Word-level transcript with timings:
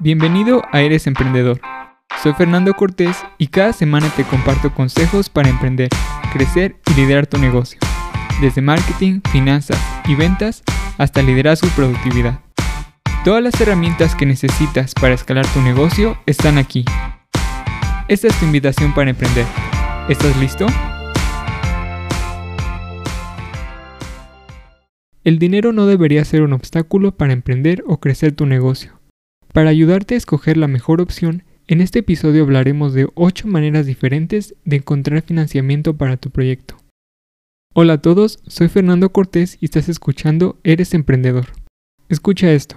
Bienvenido 0.00 0.62
a 0.70 0.80
Eres 0.80 1.08
Emprendedor. 1.08 1.60
Soy 2.22 2.32
Fernando 2.34 2.72
Cortés 2.74 3.16
y 3.36 3.48
cada 3.48 3.72
semana 3.72 4.08
te 4.14 4.22
comparto 4.22 4.72
consejos 4.72 5.28
para 5.28 5.48
emprender, 5.48 5.88
crecer 6.32 6.76
y 6.88 6.94
liderar 6.94 7.26
tu 7.26 7.36
negocio. 7.36 7.80
Desde 8.40 8.62
marketing, 8.62 9.22
finanzas 9.32 9.76
y 10.06 10.14
ventas 10.14 10.62
hasta 10.98 11.20
liderazgo 11.20 11.66
y 11.66 11.70
productividad. 11.70 12.38
Todas 13.24 13.42
las 13.42 13.60
herramientas 13.60 14.14
que 14.14 14.24
necesitas 14.24 14.94
para 14.94 15.14
escalar 15.14 15.44
tu 15.48 15.60
negocio 15.62 16.16
están 16.26 16.58
aquí. 16.58 16.84
Esta 18.06 18.28
es 18.28 18.38
tu 18.38 18.46
invitación 18.46 18.94
para 18.94 19.10
emprender. 19.10 19.46
¿Estás 20.08 20.36
listo? 20.36 20.66
El 25.24 25.40
dinero 25.40 25.72
no 25.72 25.86
debería 25.86 26.24
ser 26.24 26.42
un 26.42 26.52
obstáculo 26.52 27.16
para 27.16 27.32
emprender 27.32 27.82
o 27.88 27.98
crecer 27.98 28.30
tu 28.30 28.46
negocio. 28.46 28.97
Para 29.52 29.70
ayudarte 29.70 30.14
a 30.14 30.18
escoger 30.18 30.56
la 30.56 30.68
mejor 30.68 31.00
opción, 31.00 31.42
en 31.68 31.80
este 31.80 32.00
episodio 32.00 32.42
hablaremos 32.42 32.92
de 32.92 33.08
8 33.14 33.48
maneras 33.48 33.86
diferentes 33.86 34.54
de 34.64 34.76
encontrar 34.76 35.22
financiamiento 35.22 35.96
para 35.96 36.16
tu 36.18 36.30
proyecto. 36.30 36.76
Hola 37.74 37.94
a 37.94 38.02
todos, 38.02 38.40
soy 38.46 38.68
Fernando 38.68 39.10
Cortés 39.10 39.56
y 39.60 39.66
estás 39.66 39.88
escuchando 39.88 40.58
Eres 40.64 40.92
Emprendedor. 40.92 41.46
Escucha 42.08 42.52
esto. 42.52 42.76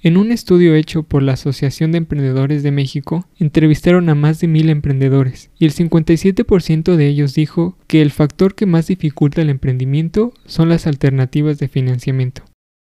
En 0.00 0.16
un 0.16 0.32
estudio 0.32 0.74
hecho 0.74 1.04
por 1.04 1.22
la 1.22 1.32
Asociación 1.34 1.92
de 1.92 1.98
Emprendedores 1.98 2.62
de 2.62 2.72
México, 2.72 3.28
entrevistaron 3.38 4.08
a 4.08 4.16
más 4.16 4.40
de 4.40 4.48
mil 4.48 4.68
emprendedores 4.68 5.50
y 5.58 5.64
el 5.64 5.72
57% 5.72 6.96
de 6.96 7.06
ellos 7.06 7.34
dijo 7.34 7.78
que 7.86 8.02
el 8.02 8.10
factor 8.10 8.54
que 8.54 8.66
más 8.66 8.88
dificulta 8.88 9.42
el 9.42 9.50
emprendimiento 9.50 10.32
son 10.46 10.68
las 10.68 10.86
alternativas 10.86 11.58
de 11.58 11.68
financiamiento. 11.68 12.42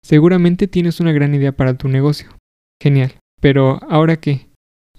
Seguramente 0.01 0.67
tienes 0.67 0.99
una 0.99 1.11
gran 1.11 1.33
idea 1.35 1.53
para 1.53 1.77
tu 1.77 1.87
negocio. 1.89 2.29
Genial. 2.81 3.13
Pero 3.41 3.79
¿ahora 3.89 4.17
qué? 4.17 4.47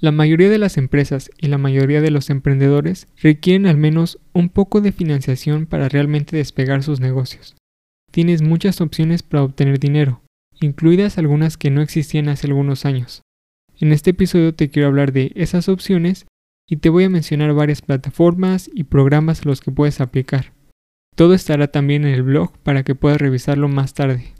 La 0.01 0.13
mayoría 0.13 0.51
de 0.51 0.59
las 0.59 0.77
empresas 0.77 1.31
y 1.39 1.47
la 1.47 1.57
mayoría 1.57 2.01
de 2.01 2.11
los 2.11 2.29
emprendedores 2.29 3.07
requieren 3.23 3.67
al 3.67 3.79
menos 3.79 4.19
un 4.33 4.51
poco 4.51 4.81
de 4.81 4.93
financiación 4.93 5.67
para 5.67 5.89
realmente 5.89 6.37
despegar 6.37 6.83
sus 6.83 7.01
negocios. 7.01 7.57
Tienes 8.11 8.43
muchas 8.43 8.81
opciones 8.81 9.23
para 9.23 9.43
obtener 9.43 9.79
dinero, 9.79 10.21
incluidas 10.61 11.17
algunas 11.17 11.57
que 11.57 11.71
no 11.71 11.81
existían 11.81 12.29
hace 12.29 12.47
algunos 12.47 12.85
años. 12.85 13.23
En 13.81 13.93
este 13.93 14.11
episodio 14.11 14.55
te 14.55 14.69
quiero 14.69 14.89
hablar 14.89 15.13
de 15.13 15.33
esas 15.35 15.69
opciones 15.69 16.27
y 16.69 16.77
te 16.77 16.91
voy 16.91 17.05
a 17.05 17.11
mencionar 17.11 17.53
varias 17.55 17.83
plataformas 17.83 18.71
y 18.73 18.85
programas 18.85 19.41
a 19.43 19.49
los 19.49 19.61
que 19.61 19.73
puedes 19.73 20.01
aplicar. 20.01 20.53
Todo 21.17 21.35
estará 21.35 21.69
también 21.69 22.05
en 22.05 22.15
el 22.15 22.23
blog 22.23 22.57
para 22.59 22.83
que 22.83 22.95
puedas 22.95 23.19
revisarlo 23.21 23.69
más 23.69 23.95
tarde. 23.95 24.35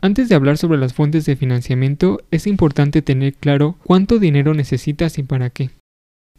Antes 0.00 0.28
de 0.28 0.36
hablar 0.36 0.58
sobre 0.58 0.78
las 0.78 0.94
fuentes 0.94 1.24
de 1.26 1.34
financiamiento, 1.34 2.20
es 2.30 2.46
importante 2.46 3.02
tener 3.02 3.34
claro 3.34 3.76
cuánto 3.82 4.20
dinero 4.20 4.54
necesitas 4.54 5.18
y 5.18 5.24
para 5.24 5.50
qué. 5.50 5.70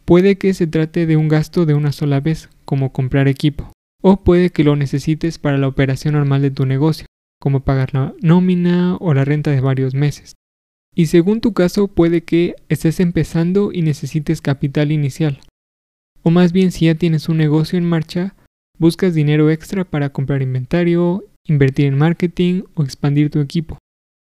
Puede 0.06 0.38
que 0.38 0.54
se 0.54 0.66
trate 0.66 1.06
de 1.06 1.16
un 1.16 1.28
gasto 1.28 1.66
de 1.66 1.74
una 1.74 1.92
sola 1.92 2.20
vez, 2.20 2.48
como 2.64 2.92
comprar 2.92 3.28
equipo, 3.28 3.72
o 4.02 4.16
puede 4.16 4.50
que 4.50 4.64
lo 4.64 4.76
necesites 4.76 5.38
para 5.38 5.58
la 5.58 5.68
operación 5.68 6.14
normal 6.14 6.40
de 6.40 6.50
tu 6.50 6.64
negocio, 6.64 7.06
como 7.38 7.60
pagar 7.60 7.92
la 7.92 8.14
nómina 8.22 8.96
o 8.96 9.12
la 9.12 9.24
renta 9.24 9.50
de 9.50 9.60
varios 9.60 9.94
meses. 9.94 10.34
Y 10.94 11.06
según 11.06 11.40
tu 11.40 11.52
caso 11.52 11.86
puede 11.86 12.22
que 12.22 12.56
estés 12.68 12.98
empezando 12.98 13.72
y 13.72 13.82
necesites 13.82 14.40
capital 14.40 14.90
inicial. 14.90 15.38
O 16.22 16.30
más 16.30 16.52
bien 16.52 16.72
si 16.72 16.86
ya 16.86 16.94
tienes 16.94 17.28
un 17.28 17.36
negocio 17.36 17.78
en 17.78 17.84
marcha, 17.84 18.34
buscas 18.78 19.14
dinero 19.14 19.50
extra 19.50 19.84
para 19.84 20.10
comprar 20.10 20.42
inventario, 20.42 21.24
invertir 21.50 21.86
en 21.86 21.98
marketing 21.98 22.62
o 22.74 22.82
expandir 22.82 23.30
tu 23.30 23.40
equipo. 23.40 23.78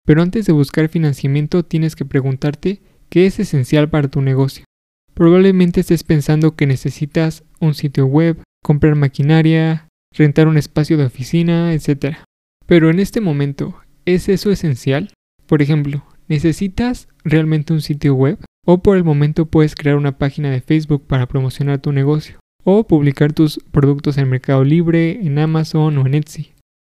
Pero 0.05 0.21
antes 0.21 0.45
de 0.45 0.53
buscar 0.53 0.89
financiamiento 0.89 1.63
tienes 1.63 1.95
que 1.95 2.05
preguntarte 2.05 2.81
qué 3.09 3.25
es 3.25 3.39
esencial 3.39 3.89
para 3.89 4.09
tu 4.09 4.21
negocio. 4.21 4.65
Probablemente 5.13 5.81
estés 5.81 6.03
pensando 6.03 6.55
que 6.55 6.65
necesitas 6.65 7.43
un 7.59 7.75
sitio 7.75 8.05
web, 8.05 8.41
comprar 8.63 8.95
maquinaria, 8.95 9.87
rentar 10.13 10.47
un 10.47 10.57
espacio 10.57 10.97
de 10.97 11.05
oficina, 11.05 11.73
etc. 11.73 12.17
Pero 12.65 12.89
en 12.89 12.99
este 12.99 13.21
momento, 13.21 13.75
¿es 14.05 14.29
eso 14.29 14.51
esencial? 14.51 15.13
Por 15.45 15.61
ejemplo, 15.61 16.03
¿necesitas 16.27 17.07
realmente 17.23 17.73
un 17.73 17.81
sitio 17.81 18.15
web? 18.15 18.39
O 18.65 18.81
por 18.81 18.97
el 18.97 19.03
momento 19.03 19.45
puedes 19.45 19.75
crear 19.75 19.97
una 19.97 20.17
página 20.17 20.49
de 20.49 20.61
Facebook 20.61 21.05
para 21.05 21.27
promocionar 21.27 21.79
tu 21.81 21.91
negocio. 21.91 22.39
O 22.63 22.87
publicar 22.87 23.33
tus 23.33 23.59
productos 23.71 24.17
en 24.17 24.29
Mercado 24.29 24.63
Libre, 24.63 25.19
en 25.25 25.39
Amazon 25.39 25.97
o 25.97 26.05
en 26.05 26.13
Etsy. 26.13 26.53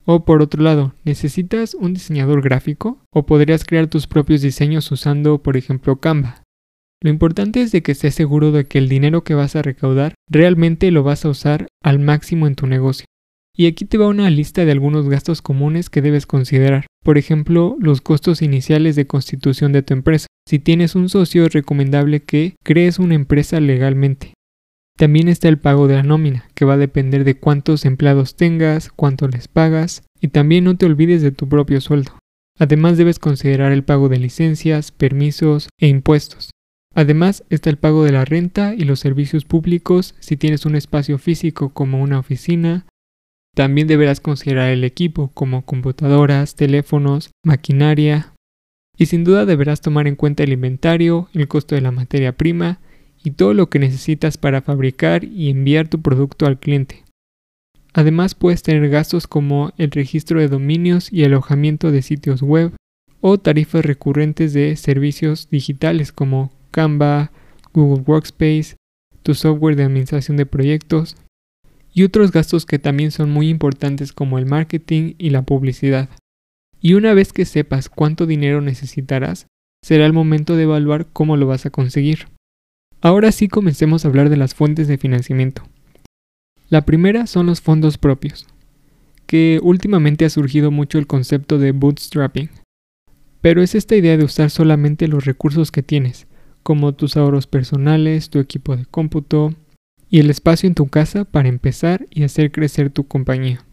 O 0.06 0.26
por 0.26 0.42
otro 0.42 0.64
lado, 0.64 0.94
¿necesitas 1.04 1.74
un 1.74 1.94
diseñador 1.94 2.42
gráfico? 2.42 3.00
¿O 3.14 3.26
podrías 3.26 3.64
crear 3.66 3.88
tus 3.88 4.08
propios 4.08 4.42
diseños 4.42 4.92
usando, 4.92 5.42
por 5.44 5.58
ejemplo, 5.58 6.00
Canva? 6.00 6.44
Lo 7.04 7.10
importante 7.10 7.62
es 7.62 7.72
de 7.72 7.82
que 7.82 7.94
estés 7.94 8.14
seguro 8.14 8.52
de 8.52 8.66
que 8.66 8.78
el 8.78 8.88
dinero 8.88 9.24
que 9.24 9.34
vas 9.34 9.56
a 9.56 9.62
recaudar 9.62 10.14
realmente 10.30 10.92
lo 10.92 11.04
vas 11.04 11.26
a 11.26 11.30
usar 11.30 11.68
al 11.84 12.00
máximo 12.00 12.46
en 12.46 12.56
tu 12.56 12.68
negocio. 12.68 13.06
Y 13.56 13.66
aquí 13.66 13.86
te 13.86 13.98
va 13.98 14.08
una 14.08 14.30
lista 14.30 14.66
de 14.66 14.72
algunos 14.72 15.10
gastos 15.10 15.42
comunes 15.42 15.90
que 15.90 16.02
debes 16.02 16.26
considerar. 16.26 16.86
Por 17.04 17.18
ejemplo, 17.18 17.76
los 17.80 18.02
costos 18.02 18.42
iniciales 18.42 18.96
de 18.96 19.08
constitución 19.08 19.72
de 19.72 19.82
tu 19.84 19.94
empresa. 19.94 20.28
Si 20.48 20.60
tienes 20.60 20.96
un 20.96 21.10
socio 21.10 21.46
es 21.46 21.54
recomendable 21.54 22.22
que 22.22 22.56
crees 22.64 23.00
una 23.00 23.16
empresa 23.16 23.60
legalmente. 23.60 24.34
También 24.98 25.28
está 25.28 25.48
el 25.48 25.58
pago 25.58 25.88
de 25.88 25.96
la 25.96 26.04
nómina, 26.04 26.50
que 26.54 26.66
va 26.66 26.74
a 26.74 26.78
depender 26.78 27.24
de 27.24 27.36
cuántos 27.36 27.86
empleados 27.86 28.36
tengas, 28.36 28.90
cuánto 28.90 29.28
les 29.28 29.48
pagas, 29.48 30.04
y 30.20 30.28
también 30.28 30.64
no 30.64 30.78
te 30.78 30.86
olvides 30.86 31.22
de 31.22 31.32
tu 31.32 31.50
propio 31.50 31.82
sueldo. 31.82 32.12
Además 32.60 32.98
debes 32.98 33.18
considerar 33.18 33.72
el 33.72 33.84
pago 33.84 34.10
de 34.10 34.20
licencias, 34.20 34.92
permisos 34.92 35.70
e 35.80 35.88
impuestos. 35.88 36.52
Además 36.94 37.44
está 37.50 37.70
el 37.70 37.78
pago 37.78 38.04
de 38.04 38.12
la 38.12 38.26
renta 38.26 38.76
y 38.76 38.82
los 38.82 39.00
servicios 39.00 39.46
públicos 39.46 40.14
si 40.20 40.38
tienes 40.38 40.66
un 40.66 40.76
espacio 40.76 41.18
físico 41.18 41.74
como 41.74 42.02
una 42.02 42.20
oficina. 42.20 42.86
También 43.56 43.88
deberás 43.88 44.20
considerar 44.20 44.70
el 44.70 44.84
equipo 44.84 45.32
como 45.34 45.66
computadoras, 45.66 46.56
teléfonos, 46.56 47.32
maquinaria. 47.44 48.34
Y 48.98 49.08
sin 49.08 49.24
duda 49.24 49.46
deberás 49.46 49.82
tomar 49.82 50.08
en 50.08 50.16
cuenta 50.16 50.44
el 50.44 50.54
inventario, 50.54 51.30
el 51.34 51.48
costo 51.48 51.76
de 51.76 51.82
la 51.82 51.92
materia 51.92 52.34
prima 52.34 52.80
y 53.24 53.32
todo 53.32 53.54
lo 53.54 53.70
que 53.70 53.80
necesitas 53.80 54.38
para 54.38 54.62
fabricar 54.62 55.24
y 55.24 55.50
enviar 55.50 55.88
tu 55.88 56.02
producto 56.02 56.46
al 56.46 56.60
cliente. 56.60 57.04
Además 57.94 58.36
puedes 58.36 58.64
tener 58.64 58.90
gastos 58.90 59.28
como 59.28 59.74
el 59.78 59.92
registro 59.92 60.40
de 60.40 60.48
dominios 60.48 61.12
y 61.12 61.24
alojamiento 61.24 61.92
de 61.92 62.02
sitios 62.02 62.42
web 62.42 62.74
o 63.20 63.38
tarifas 63.38 63.86
recurrentes 63.86 64.54
de 64.54 64.76
servicios 64.76 65.50
digitales 65.50 66.12
como 66.12 66.52
Canva, 66.72 67.32
Google 67.74 68.04
Workspace, 68.06 68.76
tu 69.24 69.36
software 69.36 69.76
de 69.76 69.84
administración 69.84 70.38
de 70.38 70.46
proyectos 70.46 71.16
y 71.94 72.04
otros 72.04 72.32
gastos 72.32 72.66
que 72.66 72.80
también 72.80 73.12
son 73.12 73.30
muy 73.30 73.50
importantes 73.50 74.14
como 74.14 74.40
el 74.40 74.46
marketing 74.46 75.14
y 75.18 75.30
la 75.30 75.42
publicidad. 75.44 76.10
Y 76.80 76.94
una 76.94 77.14
vez 77.14 77.34
que 77.34 77.46
sepas 77.46 77.90
cuánto 77.90 78.26
dinero 78.26 78.62
necesitarás, 78.62 79.48
será 79.84 80.06
el 80.06 80.14
momento 80.14 80.56
de 80.56 80.64
evaluar 80.64 81.08
cómo 81.12 81.38
lo 81.38 81.46
vas 81.46 81.66
a 81.66 81.70
conseguir. 81.70 82.28
Ahora 83.04 83.32
sí 83.32 83.48
comencemos 83.48 84.06
a 84.06 84.10
hablar 84.10 84.30
de 84.30 84.38
las 84.38 84.54
fuentes 84.54 84.88
de 84.88 85.00
financiamiento. 85.00 85.64
La 86.70 86.86
primera 86.86 87.26
son 87.26 87.48
los 87.48 87.60
fondos 87.60 87.98
propios, 87.98 88.46
que 89.26 89.60
últimamente 89.64 90.24
ha 90.24 90.30
surgido 90.30 90.70
mucho 90.70 91.00
el 91.00 91.08
concepto 91.08 91.58
de 91.58 91.72
bootstrapping. 91.72 92.52
Pero 93.42 93.64
es 93.64 93.74
esta 93.74 93.96
idea 93.96 94.18
de 94.18 94.24
usar 94.24 94.52
solamente 94.52 95.08
los 95.08 95.26
recursos 95.26 95.72
que 95.72 95.82
tienes, 95.82 96.28
como 96.62 96.94
tus 96.94 97.18
ahorros 97.18 97.48
personales, 97.48 98.30
tu 98.30 98.38
equipo 98.38 98.78
de 98.78 98.86
cómputo 98.86 99.56
y 100.12 100.20
el 100.20 100.30
espacio 100.30 100.68
en 100.68 100.76
tu 100.76 100.88
casa 100.88 101.26
para 101.26 101.50
empezar 101.50 102.06
y 102.12 102.22
hacer 102.22 102.52
crecer 102.52 102.92
tu 102.92 103.08
compañía. 103.08 103.66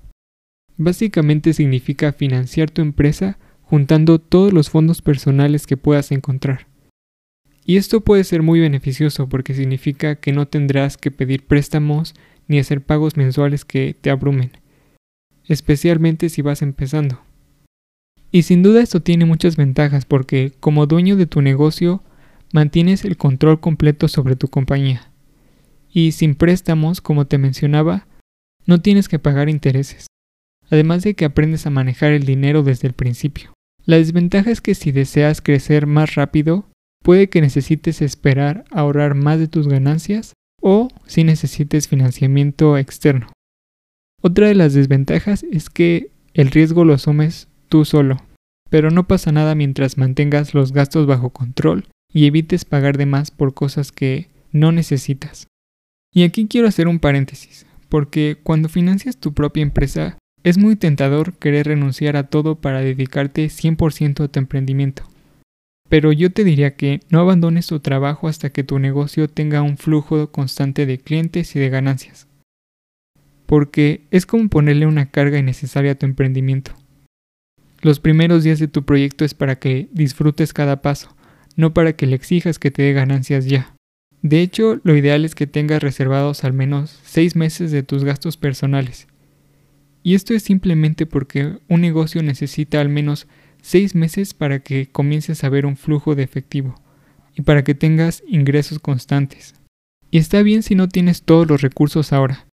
Básicamente 0.78 1.52
significa 1.52 2.14
financiar 2.14 2.70
tu 2.70 2.80
empresa 2.80 3.38
juntando 3.62 4.20
todos 4.20 4.54
los 4.54 4.70
fondos 4.70 5.02
personales 5.02 5.66
que 5.66 5.76
puedas 5.76 6.12
encontrar. 6.12 6.67
Y 7.68 7.76
esto 7.76 8.00
puede 8.00 8.24
ser 8.24 8.42
muy 8.42 8.60
beneficioso 8.60 9.28
porque 9.28 9.52
significa 9.52 10.14
que 10.14 10.32
no 10.32 10.48
tendrás 10.48 10.96
que 10.96 11.10
pedir 11.10 11.44
préstamos 11.44 12.14
ni 12.46 12.58
hacer 12.58 12.80
pagos 12.80 13.18
mensuales 13.18 13.66
que 13.66 13.94
te 14.00 14.08
abrumen, 14.08 14.52
especialmente 15.44 16.30
si 16.30 16.40
vas 16.40 16.62
empezando. 16.62 17.20
Y 18.32 18.44
sin 18.44 18.62
duda 18.62 18.80
esto 18.80 19.02
tiene 19.02 19.26
muchas 19.26 19.56
ventajas 19.56 20.06
porque 20.06 20.54
como 20.60 20.86
dueño 20.86 21.16
de 21.16 21.26
tu 21.26 21.42
negocio 21.42 22.02
mantienes 22.54 23.04
el 23.04 23.18
control 23.18 23.60
completo 23.60 24.08
sobre 24.08 24.34
tu 24.34 24.48
compañía. 24.48 25.10
Y 25.92 26.12
sin 26.12 26.36
préstamos, 26.36 27.02
como 27.02 27.26
te 27.26 27.36
mencionaba, 27.36 28.06
no 28.64 28.80
tienes 28.80 29.08
que 29.08 29.18
pagar 29.18 29.50
intereses. 29.50 30.06
Además 30.70 31.02
de 31.02 31.12
que 31.12 31.26
aprendes 31.26 31.66
a 31.66 31.70
manejar 31.70 32.12
el 32.12 32.24
dinero 32.24 32.62
desde 32.62 32.88
el 32.88 32.94
principio. 32.94 33.52
La 33.84 33.96
desventaja 33.96 34.50
es 34.50 34.62
que 34.62 34.74
si 34.74 34.90
deseas 34.90 35.42
crecer 35.42 35.86
más 35.86 36.14
rápido, 36.14 36.66
puede 37.02 37.28
que 37.28 37.40
necesites 37.40 38.02
esperar 38.02 38.64
a 38.70 38.80
ahorrar 38.80 39.14
más 39.14 39.38
de 39.38 39.48
tus 39.48 39.68
ganancias 39.68 40.34
o 40.60 40.88
si 41.06 41.24
necesites 41.24 41.88
financiamiento 41.88 42.76
externo. 42.76 43.28
Otra 44.20 44.48
de 44.48 44.54
las 44.54 44.74
desventajas 44.74 45.44
es 45.44 45.70
que 45.70 46.10
el 46.34 46.50
riesgo 46.50 46.84
lo 46.84 46.94
asumes 46.94 47.48
tú 47.68 47.84
solo, 47.84 48.16
pero 48.68 48.90
no 48.90 49.06
pasa 49.06 49.32
nada 49.32 49.54
mientras 49.54 49.96
mantengas 49.96 50.54
los 50.54 50.72
gastos 50.72 51.06
bajo 51.06 51.30
control 51.30 51.86
y 52.12 52.26
evites 52.26 52.64
pagar 52.64 52.96
de 52.96 53.06
más 53.06 53.30
por 53.30 53.54
cosas 53.54 53.92
que 53.92 54.28
no 54.50 54.72
necesitas. 54.72 55.46
Y 56.12 56.22
aquí 56.22 56.46
quiero 56.48 56.68
hacer 56.68 56.88
un 56.88 56.98
paréntesis, 56.98 57.66
porque 57.88 58.38
cuando 58.42 58.68
financias 58.68 59.18
tu 59.18 59.34
propia 59.34 59.62
empresa 59.62 60.18
es 60.42 60.58
muy 60.58 60.76
tentador 60.76 61.34
querer 61.34 61.66
renunciar 61.66 62.16
a 62.16 62.24
todo 62.24 62.56
para 62.56 62.80
dedicarte 62.80 63.46
100% 63.46 64.24
a 64.24 64.28
tu 64.28 64.38
emprendimiento. 64.38 65.04
Pero 65.88 66.12
yo 66.12 66.30
te 66.30 66.44
diría 66.44 66.76
que 66.76 67.00
no 67.08 67.20
abandones 67.20 67.66
tu 67.66 67.80
trabajo 67.80 68.28
hasta 68.28 68.50
que 68.50 68.64
tu 68.64 68.78
negocio 68.78 69.28
tenga 69.28 69.62
un 69.62 69.78
flujo 69.78 70.30
constante 70.30 70.84
de 70.84 70.98
clientes 70.98 71.56
y 71.56 71.58
de 71.58 71.70
ganancias. 71.70 72.28
Porque 73.46 74.02
es 74.10 74.26
como 74.26 74.48
ponerle 74.48 74.86
una 74.86 75.10
carga 75.10 75.38
innecesaria 75.38 75.92
a 75.92 75.94
tu 75.94 76.04
emprendimiento. 76.04 76.72
Los 77.80 78.00
primeros 78.00 78.44
días 78.44 78.58
de 78.58 78.68
tu 78.68 78.84
proyecto 78.84 79.24
es 79.24 79.34
para 79.34 79.58
que 79.58 79.88
disfrutes 79.92 80.52
cada 80.52 80.82
paso, 80.82 81.16
no 81.56 81.72
para 81.72 81.94
que 81.94 82.06
le 82.06 82.16
exijas 82.16 82.58
que 82.58 82.70
te 82.70 82.82
dé 82.82 82.92
ganancias 82.92 83.46
ya. 83.46 83.74
De 84.20 84.42
hecho, 84.42 84.80
lo 84.82 84.96
ideal 84.96 85.24
es 85.24 85.34
que 85.34 85.46
tengas 85.46 85.82
reservados 85.82 86.44
al 86.44 86.52
menos 86.52 86.98
6 87.04 87.36
meses 87.36 87.70
de 87.70 87.84
tus 87.84 88.04
gastos 88.04 88.36
personales. 88.36 89.06
Y 90.02 90.14
esto 90.14 90.34
es 90.34 90.42
simplemente 90.42 91.06
porque 91.06 91.58
un 91.68 91.80
negocio 91.80 92.22
necesita 92.22 92.80
al 92.80 92.88
menos 92.88 93.28
seis 93.68 93.94
meses 93.94 94.32
para 94.32 94.60
que 94.60 94.86
comiences 94.90 95.44
a 95.44 95.50
ver 95.50 95.66
un 95.66 95.76
flujo 95.76 96.14
de 96.14 96.22
efectivo 96.22 96.74
y 97.34 97.42
para 97.42 97.62
que 97.64 97.74
tengas 97.74 98.22
ingresos 98.26 98.78
constantes. 98.78 99.54
Y 100.10 100.16
está 100.16 100.42
bien 100.42 100.62
si 100.62 100.74
no 100.74 100.88
tienes 100.88 101.22
todos 101.22 101.46
los 101.46 101.60
recursos 101.60 102.14
ahora. 102.14 102.48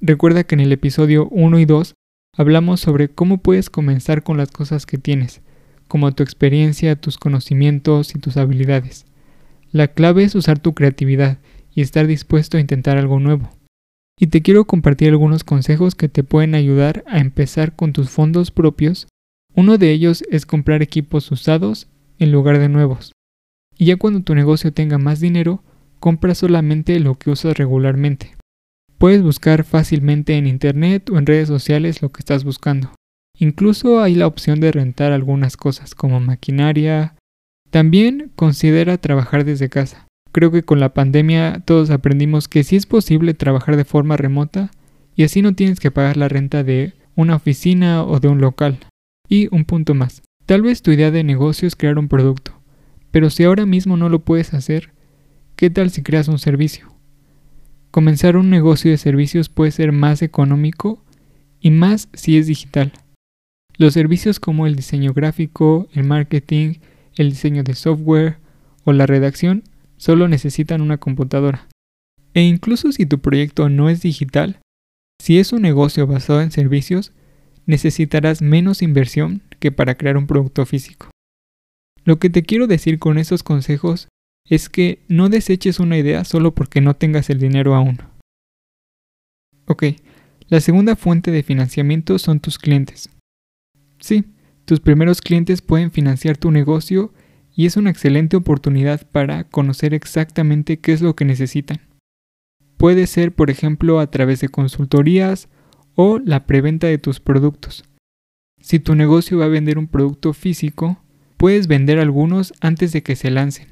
Recuerda 0.00 0.44
que 0.44 0.54
en 0.54 0.60
el 0.60 0.70
episodio 0.70 1.26
1 1.30 1.58
y 1.58 1.64
2 1.64 1.94
hablamos 2.36 2.80
sobre 2.80 3.08
cómo 3.08 3.38
puedes 3.38 3.70
comenzar 3.70 4.22
con 4.22 4.36
las 4.36 4.50
cosas 4.50 4.84
que 4.84 4.98
tienes, 4.98 5.40
como 5.88 6.12
tu 6.12 6.22
experiencia, 6.22 6.96
tus 6.96 7.16
conocimientos 7.16 8.14
y 8.14 8.18
tus 8.18 8.36
habilidades. 8.36 9.06
La 9.72 9.88
clave 9.88 10.24
es 10.24 10.34
usar 10.34 10.58
tu 10.58 10.74
creatividad 10.74 11.38
y 11.74 11.80
estar 11.80 12.06
dispuesto 12.06 12.58
a 12.58 12.60
intentar 12.60 12.98
algo 12.98 13.20
nuevo. 13.20 13.50
Y 14.20 14.26
te 14.26 14.42
quiero 14.42 14.66
compartir 14.66 15.08
algunos 15.08 15.44
consejos 15.44 15.94
que 15.94 16.10
te 16.10 16.24
pueden 16.24 16.54
ayudar 16.54 17.04
a 17.06 17.20
empezar 17.20 17.74
con 17.74 17.94
tus 17.94 18.10
fondos 18.10 18.50
propios 18.50 19.08
uno 19.58 19.76
de 19.76 19.90
ellos 19.90 20.22
es 20.30 20.46
comprar 20.46 20.82
equipos 20.82 21.32
usados 21.32 21.88
en 22.20 22.30
lugar 22.30 22.60
de 22.60 22.68
nuevos. 22.68 23.10
Y 23.76 23.86
ya 23.86 23.96
cuando 23.96 24.20
tu 24.20 24.36
negocio 24.36 24.72
tenga 24.72 24.98
más 24.98 25.18
dinero, 25.18 25.64
compra 25.98 26.36
solamente 26.36 27.00
lo 27.00 27.16
que 27.16 27.30
usas 27.30 27.58
regularmente. 27.58 28.36
Puedes 28.98 29.20
buscar 29.20 29.64
fácilmente 29.64 30.36
en 30.36 30.46
internet 30.46 31.10
o 31.10 31.18
en 31.18 31.26
redes 31.26 31.48
sociales 31.48 32.02
lo 32.02 32.10
que 32.10 32.20
estás 32.20 32.44
buscando. 32.44 32.92
Incluso 33.36 34.00
hay 34.00 34.14
la 34.14 34.28
opción 34.28 34.60
de 34.60 34.70
rentar 34.70 35.10
algunas 35.10 35.56
cosas 35.56 35.96
como 35.96 36.20
maquinaria. 36.20 37.16
También 37.70 38.30
considera 38.36 38.96
trabajar 38.98 39.44
desde 39.44 39.68
casa. 39.68 40.06
Creo 40.30 40.52
que 40.52 40.62
con 40.62 40.78
la 40.78 40.94
pandemia 40.94 41.64
todos 41.64 41.90
aprendimos 41.90 42.46
que 42.46 42.62
sí 42.62 42.76
es 42.76 42.86
posible 42.86 43.34
trabajar 43.34 43.76
de 43.76 43.84
forma 43.84 44.16
remota 44.16 44.70
y 45.16 45.24
así 45.24 45.42
no 45.42 45.56
tienes 45.56 45.80
que 45.80 45.90
pagar 45.90 46.16
la 46.16 46.28
renta 46.28 46.62
de 46.62 46.92
una 47.16 47.34
oficina 47.34 48.04
o 48.04 48.20
de 48.20 48.28
un 48.28 48.40
local. 48.40 48.78
Y 49.28 49.54
un 49.54 49.64
punto 49.64 49.94
más. 49.94 50.22
Tal 50.46 50.62
vez 50.62 50.82
tu 50.82 50.90
idea 50.90 51.10
de 51.10 51.24
negocio 51.24 51.68
es 51.68 51.76
crear 51.76 51.98
un 51.98 52.08
producto, 52.08 52.58
pero 53.10 53.28
si 53.28 53.44
ahora 53.44 53.66
mismo 53.66 53.96
no 53.96 54.08
lo 54.08 54.20
puedes 54.20 54.54
hacer, 54.54 54.92
¿qué 55.56 55.68
tal 55.68 55.90
si 55.90 56.02
creas 56.02 56.28
un 56.28 56.38
servicio? 56.38 56.94
Comenzar 57.90 58.36
un 58.36 58.48
negocio 58.48 58.90
de 58.90 58.96
servicios 58.96 59.48
puede 59.48 59.70
ser 59.70 59.92
más 59.92 60.22
económico 60.22 61.04
y 61.60 61.70
más 61.70 62.08
si 62.14 62.38
es 62.38 62.46
digital. 62.46 62.92
Los 63.76 63.94
servicios 63.94 64.40
como 64.40 64.66
el 64.66 64.76
diseño 64.76 65.12
gráfico, 65.12 65.88
el 65.92 66.04
marketing, 66.04 66.76
el 67.16 67.30
diseño 67.30 67.62
de 67.62 67.74
software 67.74 68.38
o 68.84 68.92
la 68.92 69.06
redacción 69.06 69.64
solo 69.96 70.28
necesitan 70.28 70.80
una 70.80 70.98
computadora. 70.98 71.68
E 72.34 72.42
incluso 72.42 72.92
si 72.92 73.04
tu 73.06 73.18
proyecto 73.18 73.68
no 73.68 73.90
es 73.90 74.00
digital, 74.00 74.60
si 75.20 75.38
es 75.38 75.52
un 75.52 75.62
negocio 75.62 76.06
basado 76.06 76.40
en 76.40 76.50
servicios, 76.50 77.12
necesitarás 77.68 78.40
menos 78.40 78.82
inversión 78.82 79.42
que 79.60 79.70
para 79.70 79.94
crear 79.96 80.16
un 80.16 80.26
producto 80.26 80.64
físico. 80.64 81.10
Lo 82.02 82.18
que 82.18 82.30
te 82.30 82.42
quiero 82.42 82.66
decir 82.66 82.98
con 82.98 83.18
estos 83.18 83.42
consejos 83.42 84.08
es 84.48 84.70
que 84.70 85.04
no 85.08 85.28
deseches 85.28 85.78
una 85.78 85.98
idea 85.98 86.24
solo 86.24 86.54
porque 86.54 86.80
no 86.80 86.94
tengas 86.94 87.28
el 87.28 87.38
dinero 87.38 87.74
aún. 87.74 87.98
Ok, 89.66 89.84
la 90.48 90.60
segunda 90.60 90.96
fuente 90.96 91.30
de 91.30 91.42
financiamiento 91.42 92.18
son 92.18 92.40
tus 92.40 92.58
clientes. 92.58 93.10
Sí, 94.00 94.24
tus 94.64 94.80
primeros 94.80 95.20
clientes 95.20 95.60
pueden 95.60 95.90
financiar 95.90 96.38
tu 96.38 96.50
negocio 96.50 97.12
y 97.54 97.66
es 97.66 97.76
una 97.76 97.90
excelente 97.90 98.38
oportunidad 98.38 99.06
para 99.10 99.44
conocer 99.44 99.92
exactamente 99.92 100.78
qué 100.78 100.94
es 100.94 101.02
lo 101.02 101.14
que 101.14 101.26
necesitan. 101.26 101.80
Puede 102.78 103.06
ser, 103.06 103.34
por 103.34 103.50
ejemplo, 103.50 104.00
a 104.00 104.10
través 104.10 104.40
de 104.40 104.48
consultorías 104.48 105.50
o 106.00 106.20
la 106.20 106.46
preventa 106.46 106.86
de 106.86 106.96
tus 106.96 107.18
productos. 107.18 107.82
Si 108.60 108.78
tu 108.78 108.94
negocio 108.94 109.38
va 109.38 109.46
a 109.46 109.48
vender 109.48 109.78
un 109.78 109.88
producto 109.88 110.32
físico, 110.32 111.02
puedes 111.36 111.66
vender 111.66 111.98
algunos 111.98 112.54
antes 112.60 112.92
de 112.92 113.02
que 113.02 113.16
se 113.16 113.32
lancen. 113.32 113.66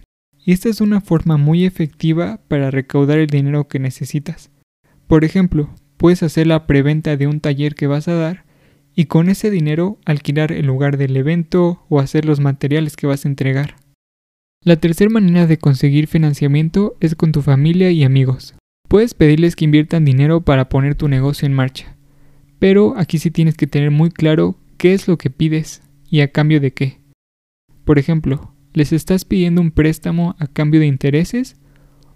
Y 0.44 0.50
esta 0.50 0.68
es 0.68 0.80
una 0.80 1.00
forma 1.00 1.36
muy 1.36 1.64
efectiva 1.64 2.40
para 2.48 2.72
recaudar 2.72 3.18
el 3.18 3.28
dinero 3.28 3.68
que 3.68 3.78
necesitas. 3.78 4.50
Por 5.06 5.24
ejemplo, 5.24 5.72
puedes 5.98 6.24
hacer 6.24 6.48
la 6.48 6.66
preventa 6.66 7.16
de 7.16 7.28
un 7.28 7.38
taller 7.38 7.76
que 7.76 7.86
vas 7.86 8.08
a 8.08 8.14
dar 8.14 8.44
y 8.96 9.04
con 9.04 9.28
ese 9.28 9.48
dinero 9.48 10.00
alquilar 10.04 10.50
el 10.50 10.66
lugar 10.66 10.96
del 10.96 11.16
evento 11.16 11.84
o 11.88 12.00
hacer 12.00 12.24
los 12.24 12.40
materiales 12.40 12.96
que 12.96 13.06
vas 13.06 13.24
a 13.24 13.28
entregar. 13.28 13.76
La 14.64 14.74
tercera 14.74 15.10
manera 15.10 15.46
de 15.46 15.58
conseguir 15.58 16.08
financiamiento 16.08 16.96
es 16.98 17.14
con 17.14 17.30
tu 17.30 17.40
familia 17.40 17.92
y 17.92 18.02
amigos. 18.02 18.56
Puedes 18.88 19.14
pedirles 19.14 19.54
que 19.54 19.64
inviertan 19.64 20.04
dinero 20.04 20.40
para 20.40 20.68
poner 20.68 20.96
tu 20.96 21.06
negocio 21.06 21.46
en 21.46 21.54
marcha. 21.54 21.95
Pero 22.58 22.94
aquí 22.96 23.18
sí 23.18 23.30
tienes 23.30 23.56
que 23.56 23.66
tener 23.66 23.90
muy 23.90 24.10
claro 24.10 24.56
qué 24.78 24.94
es 24.94 25.08
lo 25.08 25.18
que 25.18 25.30
pides 25.30 25.82
y 26.08 26.20
a 26.20 26.32
cambio 26.32 26.60
de 26.60 26.72
qué. 26.72 27.00
Por 27.84 27.98
ejemplo, 27.98 28.52
¿les 28.72 28.92
estás 28.92 29.24
pidiendo 29.24 29.60
un 29.60 29.70
préstamo 29.70 30.36
a 30.38 30.46
cambio 30.46 30.80
de 30.80 30.86
intereses 30.86 31.56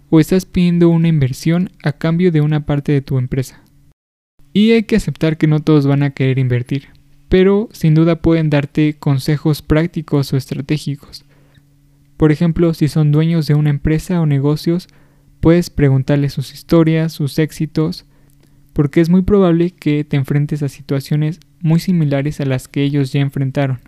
o 0.09 0.19
estás 0.19 0.45
pidiendo 0.45 0.89
una 0.89 1.07
inversión 1.07 1.71
a 1.83 1.93
cambio 1.93 2.31
de 2.31 2.41
una 2.41 2.65
parte 2.65 2.91
de 2.91 3.01
tu 3.01 3.17
empresa? 3.17 3.63
Y 4.53 4.71
hay 4.71 4.83
que 4.83 4.97
aceptar 4.97 5.37
que 5.37 5.47
no 5.47 5.61
todos 5.61 5.87
van 5.87 6.03
a 6.03 6.11
querer 6.11 6.39
invertir, 6.39 6.89
pero 7.29 7.69
sin 7.71 7.93
duda 7.93 8.21
pueden 8.21 8.49
darte 8.49 8.97
consejos 8.97 9.61
prácticos 9.61 10.33
o 10.33 10.37
estratégicos. 10.37 11.23
Por 12.17 12.31
ejemplo, 12.31 12.73
si 12.73 12.87
son 12.87 13.11
dueños 13.11 13.47
de 13.47 13.55
una 13.55 13.69
empresa 13.69 14.19
o 14.19 14.25
negocios, 14.25 14.89
puedes 15.39 15.69
preguntarles 15.69 16.33
sus 16.33 16.53
historias, 16.53 17.13
sus 17.13 17.39
éxitos, 17.39 18.05
porque 18.73 19.01
es 19.01 19.09
muy 19.09 19.21
probable 19.21 19.71
que 19.71 20.03
te 20.03 20.17
enfrentes 20.17 20.63
a 20.63 20.69
situaciones 20.69 21.39
muy 21.61 21.79
similares 21.79 22.39
a 22.41 22.45
las 22.45 22.67
que 22.67 22.83
ellos 22.83 23.11
ya 23.11 23.21
enfrentaron. 23.21 23.79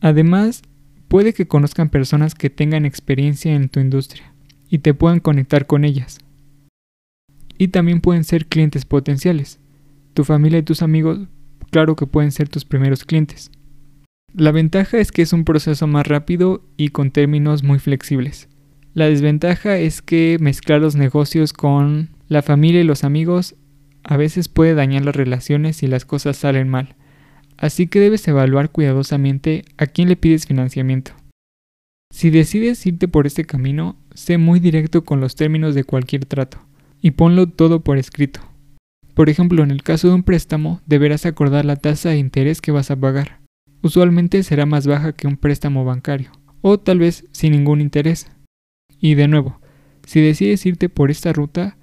Además, 0.00 0.62
puede 1.08 1.32
que 1.32 1.46
conozcan 1.46 1.88
personas 1.88 2.34
que 2.34 2.50
tengan 2.50 2.84
experiencia 2.84 3.54
en 3.54 3.68
tu 3.68 3.80
industria 3.80 4.32
y 4.68 4.78
te 4.78 4.94
puedan 4.94 5.20
conectar 5.20 5.66
con 5.66 5.84
ellas. 5.84 6.18
Y 7.58 7.68
también 7.68 8.00
pueden 8.00 8.24
ser 8.24 8.46
clientes 8.46 8.84
potenciales. 8.84 9.58
Tu 10.14 10.24
familia 10.24 10.60
y 10.60 10.62
tus 10.62 10.82
amigos, 10.82 11.20
claro 11.70 11.96
que 11.96 12.06
pueden 12.06 12.32
ser 12.32 12.48
tus 12.48 12.64
primeros 12.64 13.04
clientes. 13.04 13.50
La 14.32 14.52
ventaja 14.52 14.98
es 14.98 15.12
que 15.12 15.22
es 15.22 15.32
un 15.32 15.44
proceso 15.44 15.86
más 15.86 16.06
rápido 16.06 16.62
y 16.76 16.88
con 16.88 17.10
términos 17.10 17.62
muy 17.64 17.78
flexibles. 17.78 18.48
La 18.94 19.06
desventaja 19.06 19.76
es 19.76 20.02
que 20.02 20.36
mezclar 20.40 20.80
los 20.80 20.96
negocios 20.96 21.52
con 21.52 22.10
la 22.28 22.42
familia 22.42 22.80
y 22.80 22.84
los 22.84 23.04
amigos 23.04 23.56
a 24.04 24.16
veces 24.16 24.48
puede 24.48 24.74
dañar 24.74 25.04
las 25.04 25.16
relaciones 25.16 25.76
si 25.76 25.86
las 25.86 26.04
cosas 26.04 26.36
salen 26.36 26.68
mal, 26.68 26.96
así 27.56 27.86
que 27.86 28.00
debes 28.00 28.26
evaluar 28.28 28.70
cuidadosamente 28.70 29.64
a 29.76 29.86
quién 29.86 30.08
le 30.08 30.16
pides 30.16 30.46
financiamiento. 30.46 31.12
Si 32.12 32.30
decides 32.30 32.84
irte 32.86 33.06
por 33.06 33.26
este 33.26 33.44
camino, 33.44 33.96
sé 34.14 34.36
muy 34.36 34.58
directo 34.58 35.04
con 35.04 35.20
los 35.20 35.36
términos 35.36 35.74
de 35.74 35.84
cualquier 35.84 36.24
trato 36.24 36.58
y 37.00 37.12
ponlo 37.12 37.48
todo 37.48 37.80
por 37.80 37.98
escrito. 37.98 38.40
Por 39.14 39.28
ejemplo, 39.28 39.62
en 39.62 39.70
el 39.70 39.82
caso 39.82 40.08
de 40.08 40.14
un 40.14 40.22
préstamo, 40.22 40.80
deberás 40.86 41.26
acordar 41.26 41.64
la 41.64 41.76
tasa 41.76 42.10
de 42.10 42.18
interés 42.18 42.60
que 42.60 42.72
vas 42.72 42.90
a 42.90 42.96
pagar. 42.96 43.40
Usualmente 43.82 44.42
será 44.42 44.66
más 44.66 44.86
baja 44.86 45.12
que 45.12 45.26
un 45.26 45.36
préstamo 45.36 45.84
bancario, 45.84 46.30
o 46.62 46.78
tal 46.78 46.98
vez 46.98 47.24
sin 47.32 47.52
ningún 47.52 47.80
interés. 47.80 48.30
Y 49.00 49.14
de 49.14 49.28
nuevo, 49.28 49.60
si 50.06 50.20
decides 50.20 50.66
irte 50.66 50.88
por 50.88 51.10
esta 51.10 51.32
ruta, 51.32 51.76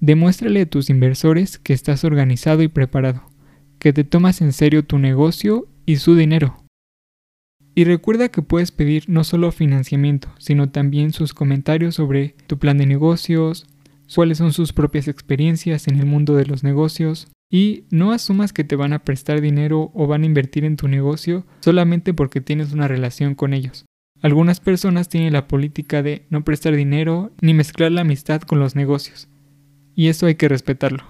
Demuéstrale 0.00 0.62
a 0.62 0.66
tus 0.66 0.90
inversores 0.90 1.58
que 1.58 1.72
estás 1.72 2.04
organizado 2.04 2.62
y 2.62 2.68
preparado, 2.68 3.30
que 3.78 3.92
te 3.92 4.04
tomas 4.04 4.40
en 4.40 4.52
serio 4.52 4.84
tu 4.84 4.98
negocio 4.98 5.68
y 5.86 5.96
su 5.96 6.14
dinero. 6.14 6.62
Y 7.74 7.84
recuerda 7.84 8.28
que 8.28 8.42
puedes 8.42 8.72
pedir 8.72 9.04
no 9.08 9.24
solo 9.24 9.52
financiamiento, 9.52 10.28
sino 10.38 10.70
también 10.70 11.12
sus 11.12 11.34
comentarios 11.34 11.94
sobre 11.94 12.34
tu 12.46 12.58
plan 12.58 12.78
de 12.78 12.86
negocios, 12.86 13.66
cuáles 14.14 14.38
son 14.38 14.52
sus 14.52 14.72
propias 14.72 15.08
experiencias 15.08 15.88
en 15.88 15.98
el 15.98 16.06
mundo 16.06 16.34
de 16.36 16.46
los 16.46 16.62
negocios, 16.62 17.28
y 17.50 17.84
no 17.90 18.12
asumas 18.12 18.52
que 18.52 18.64
te 18.64 18.76
van 18.76 18.92
a 18.92 19.04
prestar 19.04 19.40
dinero 19.40 19.90
o 19.94 20.06
van 20.06 20.22
a 20.22 20.26
invertir 20.26 20.64
en 20.64 20.76
tu 20.76 20.88
negocio 20.88 21.46
solamente 21.60 22.12
porque 22.12 22.40
tienes 22.40 22.72
una 22.72 22.88
relación 22.88 23.34
con 23.34 23.54
ellos. 23.54 23.86
Algunas 24.22 24.60
personas 24.60 25.08
tienen 25.08 25.34
la 25.34 25.46
política 25.46 26.02
de 26.02 26.26
no 26.30 26.42
prestar 26.44 26.74
dinero 26.74 27.32
ni 27.40 27.54
mezclar 27.54 27.92
la 27.92 28.00
amistad 28.00 28.40
con 28.40 28.58
los 28.58 28.74
negocios, 28.74 29.28
y 29.96 30.06
eso 30.06 30.26
hay 30.26 30.36
que 30.36 30.48
respetarlo. 30.48 31.04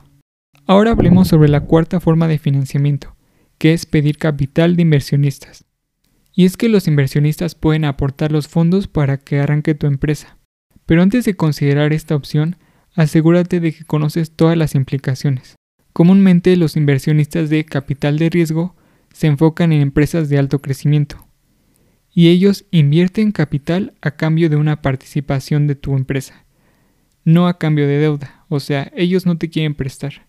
Ahora 0.66 0.92
hablemos 0.92 1.28
sobre 1.28 1.50
la 1.50 1.60
cuarta 1.60 2.00
forma 2.00 2.28
de 2.28 2.38
financiamiento, 2.38 3.14
que 3.58 3.74
es 3.74 3.84
pedir 3.84 4.16
capital 4.16 4.76
de 4.76 4.82
inversionistas. 4.82 5.64
Y 6.32 6.46
es 6.46 6.56
que 6.56 6.68
los 6.68 6.88
inversionistas 6.88 7.54
pueden 7.54 7.84
aportar 7.84 8.32
los 8.32 8.48
fondos 8.48 8.88
para 8.88 9.18
que 9.18 9.40
arranque 9.40 9.74
tu 9.74 9.86
empresa. 9.86 10.38
Pero 10.86 11.02
antes 11.02 11.24
de 11.24 11.34
considerar 11.34 11.92
esta 11.92 12.14
opción, 12.14 12.56
asegúrate 12.94 13.60
de 13.60 13.72
que 13.72 13.84
conoces 13.84 14.30
todas 14.30 14.56
las 14.56 14.74
implicaciones. 14.74 15.56
Comúnmente 15.92 16.56
los 16.56 16.76
inversionistas 16.76 17.50
de 17.50 17.64
capital 17.64 18.18
de 18.18 18.30
riesgo 18.30 18.76
se 19.12 19.26
enfocan 19.26 19.72
en 19.72 19.80
empresas 19.80 20.28
de 20.28 20.38
alto 20.38 20.60
crecimiento, 20.60 21.26
y 22.12 22.28
ellos 22.28 22.64
invierten 22.70 23.32
capital 23.32 23.94
a 24.00 24.12
cambio 24.12 24.48
de 24.48 24.56
una 24.56 24.80
participación 24.80 25.66
de 25.66 25.74
tu 25.74 25.96
empresa, 25.96 26.45
no 27.26 27.48
a 27.48 27.58
cambio 27.58 27.88
de 27.88 27.98
deuda, 27.98 28.44
o 28.48 28.60
sea, 28.60 28.90
ellos 28.94 29.26
no 29.26 29.36
te 29.36 29.50
quieren 29.50 29.74
prestar, 29.74 30.26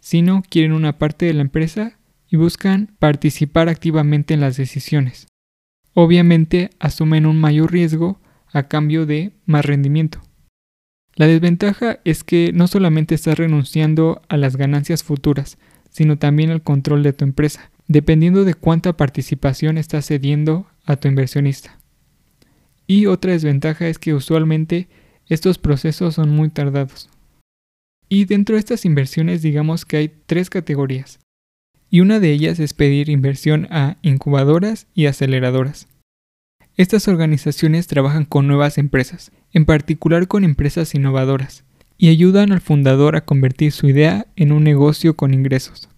sino 0.00 0.42
quieren 0.48 0.72
una 0.72 0.96
parte 0.96 1.26
de 1.26 1.34
la 1.34 1.42
empresa 1.42 1.98
y 2.26 2.36
buscan 2.36 2.96
participar 2.98 3.68
activamente 3.68 4.32
en 4.32 4.40
las 4.40 4.56
decisiones. 4.56 5.28
Obviamente 5.92 6.70
asumen 6.80 7.26
un 7.26 7.38
mayor 7.38 7.70
riesgo 7.70 8.18
a 8.50 8.62
cambio 8.62 9.04
de 9.04 9.32
más 9.44 9.66
rendimiento. 9.66 10.22
La 11.14 11.26
desventaja 11.26 12.00
es 12.04 12.24
que 12.24 12.52
no 12.54 12.66
solamente 12.66 13.14
estás 13.14 13.36
renunciando 13.36 14.22
a 14.28 14.38
las 14.38 14.56
ganancias 14.56 15.04
futuras, 15.04 15.58
sino 15.90 16.16
también 16.16 16.50
al 16.50 16.62
control 16.62 17.02
de 17.02 17.12
tu 17.12 17.26
empresa, 17.26 17.70
dependiendo 17.88 18.44
de 18.44 18.54
cuánta 18.54 18.96
participación 18.96 19.76
estás 19.76 20.06
cediendo 20.06 20.66
a 20.86 20.96
tu 20.96 21.08
inversionista. 21.08 21.78
Y 22.86 23.04
otra 23.04 23.32
desventaja 23.32 23.86
es 23.86 23.98
que 23.98 24.14
usualmente 24.14 24.88
estos 25.28 25.58
procesos 25.58 26.14
son 26.14 26.30
muy 26.30 26.48
tardados. 26.48 27.10
Y 28.08 28.24
dentro 28.24 28.54
de 28.54 28.60
estas 28.60 28.84
inversiones 28.84 29.42
digamos 29.42 29.84
que 29.84 29.98
hay 29.98 30.12
tres 30.26 30.50
categorías. 30.50 31.20
Y 31.90 32.00
una 32.00 32.20
de 32.20 32.32
ellas 32.32 32.58
es 32.60 32.74
pedir 32.74 33.08
inversión 33.08 33.66
a 33.70 33.96
incubadoras 34.02 34.86
y 34.94 35.06
aceleradoras. 35.06 35.88
Estas 36.76 37.08
organizaciones 37.08 37.86
trabajan 37.86 38.24
con 38.24 38.46
nuevas 38.46 38.78
empresas, 38.78 39.32
en 39.52 39.64
particular 39.64 40.28
con 40.28 40.44
empresas 40.44 40.94
innovadoras, 40.94 41.64
y 41.96 42.08
ayudan 42.08 42.52
al 42.52 42.60
fundador 42.60 43.16
a 43.16 43.24
convertir 43.24 43.72
su 43.72 43.88
idea 43.88 44.26
en 44.36 44.52
un 44.52 44.64
negocio 44.64 45.16
con 45.16 45.34
ingresos. 45.34 45.88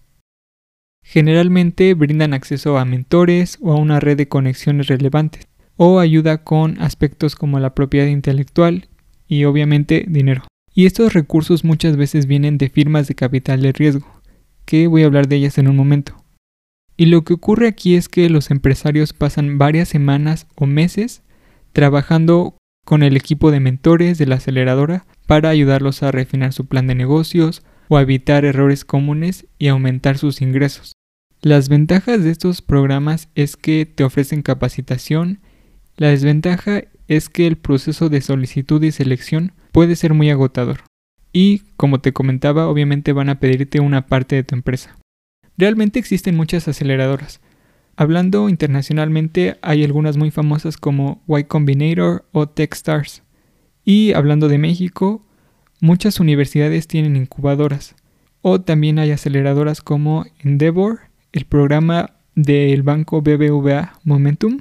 Generalmente 1.04 1.92
brindan 1.94 2.32
acceso 2.32 2.78
a 2.78 2.84
mentores 2.84 3.58
o 3.60 3.72
a 3.72 3.76
una 3.76 4.00
red 4.00 4.16
de 4.16 4.28
conexiones 4.28 4.86
relevantes, 4.86 5.48
o 5.76 5.98
ayuda 5.98 6.44
con 6.44 6.80
aspectos 6.80 7.36
como 7.36 7.58
la 7.58 7.74
propiedad 7.74 8.06
intelectual 8.06 8.88
y 9.30 9.44
obviamente 9.44 10.04
dinero. 10.08 10.42
Y 10.74 10.86
estos 10.86 11.14
recursos 11.14 11.64
muchas 11.64 11.96
veces 11.96 12.26
vienen 12.26 12.58
de 12.58 12.68
firmas 12.68 13.06
de 13.06 13.14
capital 13.14 13.62
de 13.62 13.72
riesgo, 13.72 14.20
que 14.64 14.88
voy 14.88 15.04
a 15.04 15.06
hablar 15.06 15.28
de 15.28 15.36
ellas 15.36 15.56
en 15.56 15.68
un 15.68 15.76
momento. 15.76 16.16
Y 16.96 17.06
lo 17.06 17.22
que 17.22 17.32
ocurre 17.32 17.68
aquí 17.68 17.94
es 17.94 18.08
que 18.08 18.28
los 18.28 18.50
empresarios 18.50 19.12
pasan 19.12 19.56
varias 19.56 19.88
semanas 19.88 20.48
o 20.56 20.66
meses 20.66 21.22
trabajando 21.72 22.56
con 22.84 23.04
el 23.04 23.16
equipo 23.16 23.52
de 23.52 23.60
mentores 23.60 24.18
de 24.18 24.26
la 24.26 24.34
aceleradora 24.34 25.06
para 25.26 25.48
ayudarlos 25.48 26.02
a 26.02 26.10
refinar 26.10 26.52
su 26.52 26.66
plan 26.66 26.88
de 26.88 26.96
negocios 26.96 27.62
o 27.88 27.96
a 27.96 28.02
evitar 28.02 28.44
errores 28.44 28.84
comunes 28.84 29.46
y 29.58 29.68
aumentar 29.68 30.18
sus 30.18 30.42
ingresos. 30.42 30.94
Las 31.40 31.68
ventajas 31.68 32.24
de 32.24 32.30
estos 32.30 32.62
programas 32.62 33.28
es 33.36 33.56
que 33.56 33.86
te 33.86 34.02
ofrecen 34.02 34.42
capacitación. 34.42 35.40
La 35.96 36.08
desventaja 36.08 36.82
es 37.10 37.28
que 37.28 37.48
el 37.48 37.56
proceso 37.56 38.08
de 38.08 38.20
solicitud 38.20 38.80
y 38.84 38.92
selección 38.92 39.50
puede 39.72 39.96
ser 39.96 40.14
muy 40.14 40.30
agotador. 40.30 40.84
Y, 41.32 41.62
como 41.76 42.00
te 42.00 42.12
comentaba, 42.12 42.68
obviamente 42.68 43.12
van 43.12 43.28
a 43.28 43.40
pedirte 43.40 43.80
una 43.80 44.06
parte 44.06 44.36
de 44.36 44.44
tu 44.44 44.54
empresa. 44.54 44.96
Realmente 45.58 45.98
existen 45.98 46.36
muchas 46.36 46.68
aceleradoras. 46.68 47.40
Hablando 47.96 48.48
internacionalmente, 48.48 49.58
hay 49.60 49.82
algunas 49.82 50.16
muy 50.16 50.30
famosas 50.30 50.76
como 50.76 51.20
Y 51.26 51.44
Combinator 51.44 52.26
o 52.30 52.48
Techstars. 52.48 53.24
Y 53.84 54.12
hablando 54.12 54.46
de 54.46 54.58
México, 54.58 55.26
muchas 55.80 56.20
universidades 56.20 56.86
tienen 56.86 57.16
incubadoras. 57.16 57.96
O 58.40 58.60
también 58.60 59.00
hay 59.00 59.10
aceleradoras 59.10 59.80
como 59.80 60.26
Endeavor 60.44 61.00
el 61.32 61.44
programa 61.44 62.14
del 62.36 62.84
banco 62.84 63.20
BBVA 63.20 63.98
Momentum, 64.04 64.60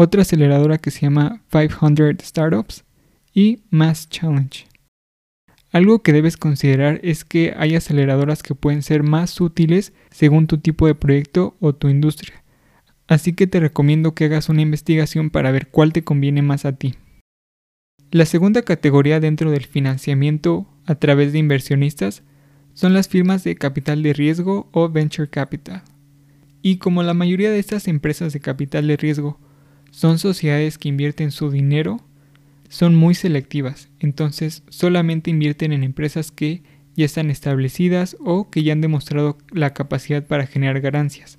otra 0.00 0.22
aceleradora 0.22 0.78
que 0.78 0.92
se 0.92 1.00
llama 1.00 1.42
500 1.50 2.24
Startups 2.24 2.84
y 3.34 3.64
Mass 3.70 4.08
Challenge. 4.08 4.64
Algo 5.72 6.04
que 6.04 6.12
debes 6.12 6.36
considerar 6.36 7.00
es 7.02 7.24
que 7.24 7.52
hay 7.56 7.74
aceleradoras 7.74 8.44
que 8.44 8.54
pueden 8.54 8.82
ser 8.82 9.02
más 9.02 9.40
útiles 9.40 9.92
según 10.10 10.46
tu 10.46 10.58
tipo 10.58 10.86
de 10.86 10.94
proyecto 10.94 11.56
o 11.58 11.74
tu 11.74 11.88
industria. 11.88 12.44
Así 13.08 13.32
que 13.32 13.48
te 13.48 13.58
recomiendo 13.58 14.14
que 14.14 14.26
hagas 14.26 14.48
una 14.48 14.62
investigación 14.62 15.30
para 15.30 15.50
ver 15.50 15.66
cuál 15.66 15.92
te 15.92 16.04
conviene 16.04 16.42
más 16.42 16.64
a 16.64 16.76
ti. 16.76 16.94
La 18.12 18.24
segunda 18.24 18.62
categoría 18.62 19.18
dentro 19.18 19.50
del 19.50 19.66
financiamiento 19.66 20.68
a 20.86 20.94
través 20.94 21.32
de 21.32 21.40
inversionistas 21.40 22.22
son 22.72 22.94
las 22.94 23.08
firmas 23.08 23.42
de 23.42 23.56
capital 23.56 24.04
de 24.04 24.12
riesgo 24.12 24.68
o 24.70 24.88
venture 24.88 25.28
capital. 25.28 25.82
Y 26.62 26.76
como 26.76 27.02
la 27.02 27.14
mayoría 27.14 27.50
de 27.50 27.58
estas 27.58 27.88
empresas 27.88 28.32
de 28.32 28.38
capital 28.38 28.86
de 28.86 28.96
riesgo 28.96 29.40
son 29.90 30.18
sociedades 30.18 30.78
que 30.78 30.88
invierten 30.88 31.30
su 31.30 31.50
dinero, 31.50 32.00
son 32.68 32.94
muy 32.94 33.14
selectivas, 33.14 33.88
entonces 33.98 34.62
solamente 34.68 35.30
invierten 35.30 35.72
en 35.72 35.84
empresas 35.84 36.30
que 36.30 36.62
ya 36.94 37.04
están 37.04 37.30
establecidas 37.30 38.16
o 38.20 38.50
que 38.50 38.62
ya 38.62 38.72
han 38.72 38.80
demostrado 38.80 39.38
la 39.50 39.72
capacidad 39.72 40.26
para 40.26 40.46
generar 40.46 40.80
ganancias, 40.80 41.38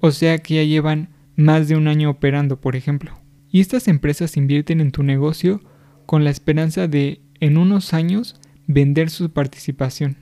o 0.00 0.10
sea 0.10 0.38
que 0.38 0.56
ya 0.56 0.62
llevan 0.64 1.10
más 1.36 1.68
de 1.68 1.76
un 1.76 1.88
año 1.88 2.10
operando, 2.10 2.60
por 2.60 2.76
ejemplo. 2.76 3.18
Y 3.50 3.60
estas 3.60 3.88
empresas 3.88 4.36
invierten 4.36 4.80
en 4.80 4.90
tu 4.90 5.02
negocio 5.02 5.60
con 6.06 6.24
la 6.24 6.30
esperanza 6.30 6.88
de, 6.88 7.20
en 7.40 7.58
unos 7.58 7.92
años, 7.94 8.36
vender 8.66 9.10
su 9.10 9.30
participación. 9.30 10.16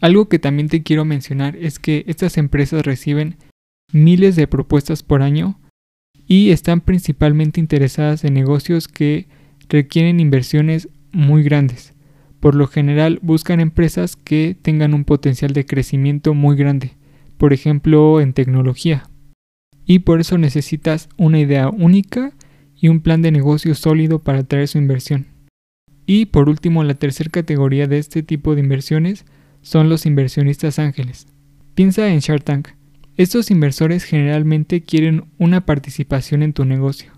Algo 0.00 0.28
que 0.28 0.38
también 0.38 0.68
te 0.68 0.82
quiero 0.82 1.04
mencionar 1.04 1.56
es 1.56 1.78
que 1.78 2.04
estas 2.06 2.36
empresas 2.36 2.84
reciben 2.84 3.36
miles 3.92 4.36
de 4.36 4.46
propuestas 4.46 5.02
por 5.02 5.22
año 5.22 5.58
y 6.28 6.50
están 6.50 6.82
principalmente 6.82 7.58
interesadas 7.58 8.22
en 8.22 8.34
negocios 8.34 8.86
que 8.86 9.26
requieren 9.68 10.20
inversiones 10.20 10.88
muy 11.10 11.42
grandes. 11.42 11.94
Por 12.38 12.54
lo 12.54 12.68
general 12.68 13.18
buscan 13.22 13.60
empresas 13.60 14.14
que 14.14 14.56
tengan 14.60 14.94
un 14.94 15.04
potencial 15.04 15.52
de 15.54 15.66
crecimiento 15.66 16.34
muy 16.34 16.56
grande, 16.56 16.92
por 17.38 17.52
ejemplo 17.52 18.20
en 18.20 18.34
tecnología. 18.34 19.08
Y 19.86 20.00
por 20.00 20.20
eso 20.20 20.36
necesitas 20.36 21.08
una 21.16 21.40
idea 21.40 21.70
única 21.70 22.32
y 22.76 22.88
un 22.88 23.00
plan 23.00 23.22
de 23.22 23.32
negocio 23.32 23.74
sólido 23.74 24.18
para 24.18 24.40
atraer 24.40 24.68
su 24.68 24.78
inversión. 24.78 25.26
Y 26.06 26.26
por 26.26 26.48
último, 26.48 26.84
la 26.84 26.94
tercera 26.94 27.30
categoría 27.30 27.86
de 27.86 27.98
este 27.98 28.22
tipo 28.22 28.54
de 28.54 28.60
inversiones 28.60 29.24
son 29.62 29.88
los 29.88 30.06
inversionistas 30.06 30.78
ángeles. 30.78 31.26
Piensa 31.74 32.08
en 32.08 32.20
Shark 32.20 32.44
Tank. 32.44 32.77
Estos 33.18 33.50
inversores 33.50 34.04
generalmente 34.04 34.82
quieren 34.82 35.24
una 35.38 35.66
participación 35.66 36.44
en 36.44 36.52
tu 36.52 36.64
negocio 36.64 37.10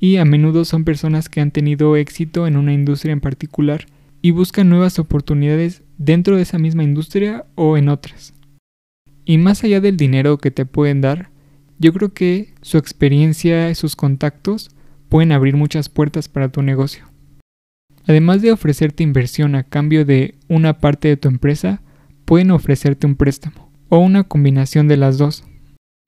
y 0.00 0.16
a 0.16 0.24
menudo 0.24 0.64
son 0.64 0.84
personas 0.84 1.28
que 1.28 1.42
han 1.42 1.50
tenido 1.50 1.96
éxito 1.96 2.46
en 2.46 2.56
una 2.56 2.72
industria 2.72 3.12
en 3.12 3.20
particular 3.20 3.84
y 4.22 4.30
buscan 4.30 4.70
nuevas 4.70 4.98
oportunidades 4.98 5.82
dentro 5.98 6.36
de 6.36 6.42
esa 6.44 6.58
misma 6.58 6.82
industria 6.82 7.44
o 7.56 7.76
en 7.76 7.90
otras. 7.90 8.32
Y 9.26 9.36
más 9.36 9.62
allá 9.64 9.82
del 9.82 9.98
dinero 9.98 10.38
que 10.38 10.50
te 10.50 10.64
pueden 10.64 11.02
dar, 11.02 11.28
yo 11.78 11.92
creo 11.92 12.14
que 12.14 12.54
su 12.62 12.78
experiencia 12.78 13.68
y 13.68 13.74
sus 13.74 13.96
contactos 13.96 14.70
pueden 15.10 15.30
abrir 15.30 15.58
muchas 15.58 15.90
puertas 15.90 16.26
para 16.26 16.48
tu 16.48 16.62
negocio. 16.62 17.04
Además 18.06 18.40
de 18.40 18.50
ofrecerte 18.50 19.02
inversión 19.02 19.56
a 19.56 19.64
cambio 19.64 20.06
de 20.06 20.36
una 20.48 20.78
parte 20.78 21.08
de 21.08 21.18
tu 21.18 21.28
empresa, 21.28 21.82
pueden 22.24 22.50
ofrecerte 22.50 23.06
un 23.06 23.16
préstamo 23.16 23.63
o 23.94 23.98
una 24.00 24.24
combinación 24.24 24.88
de 24.88 24.96
las 24.96 25.18
dos. 25.18 25.44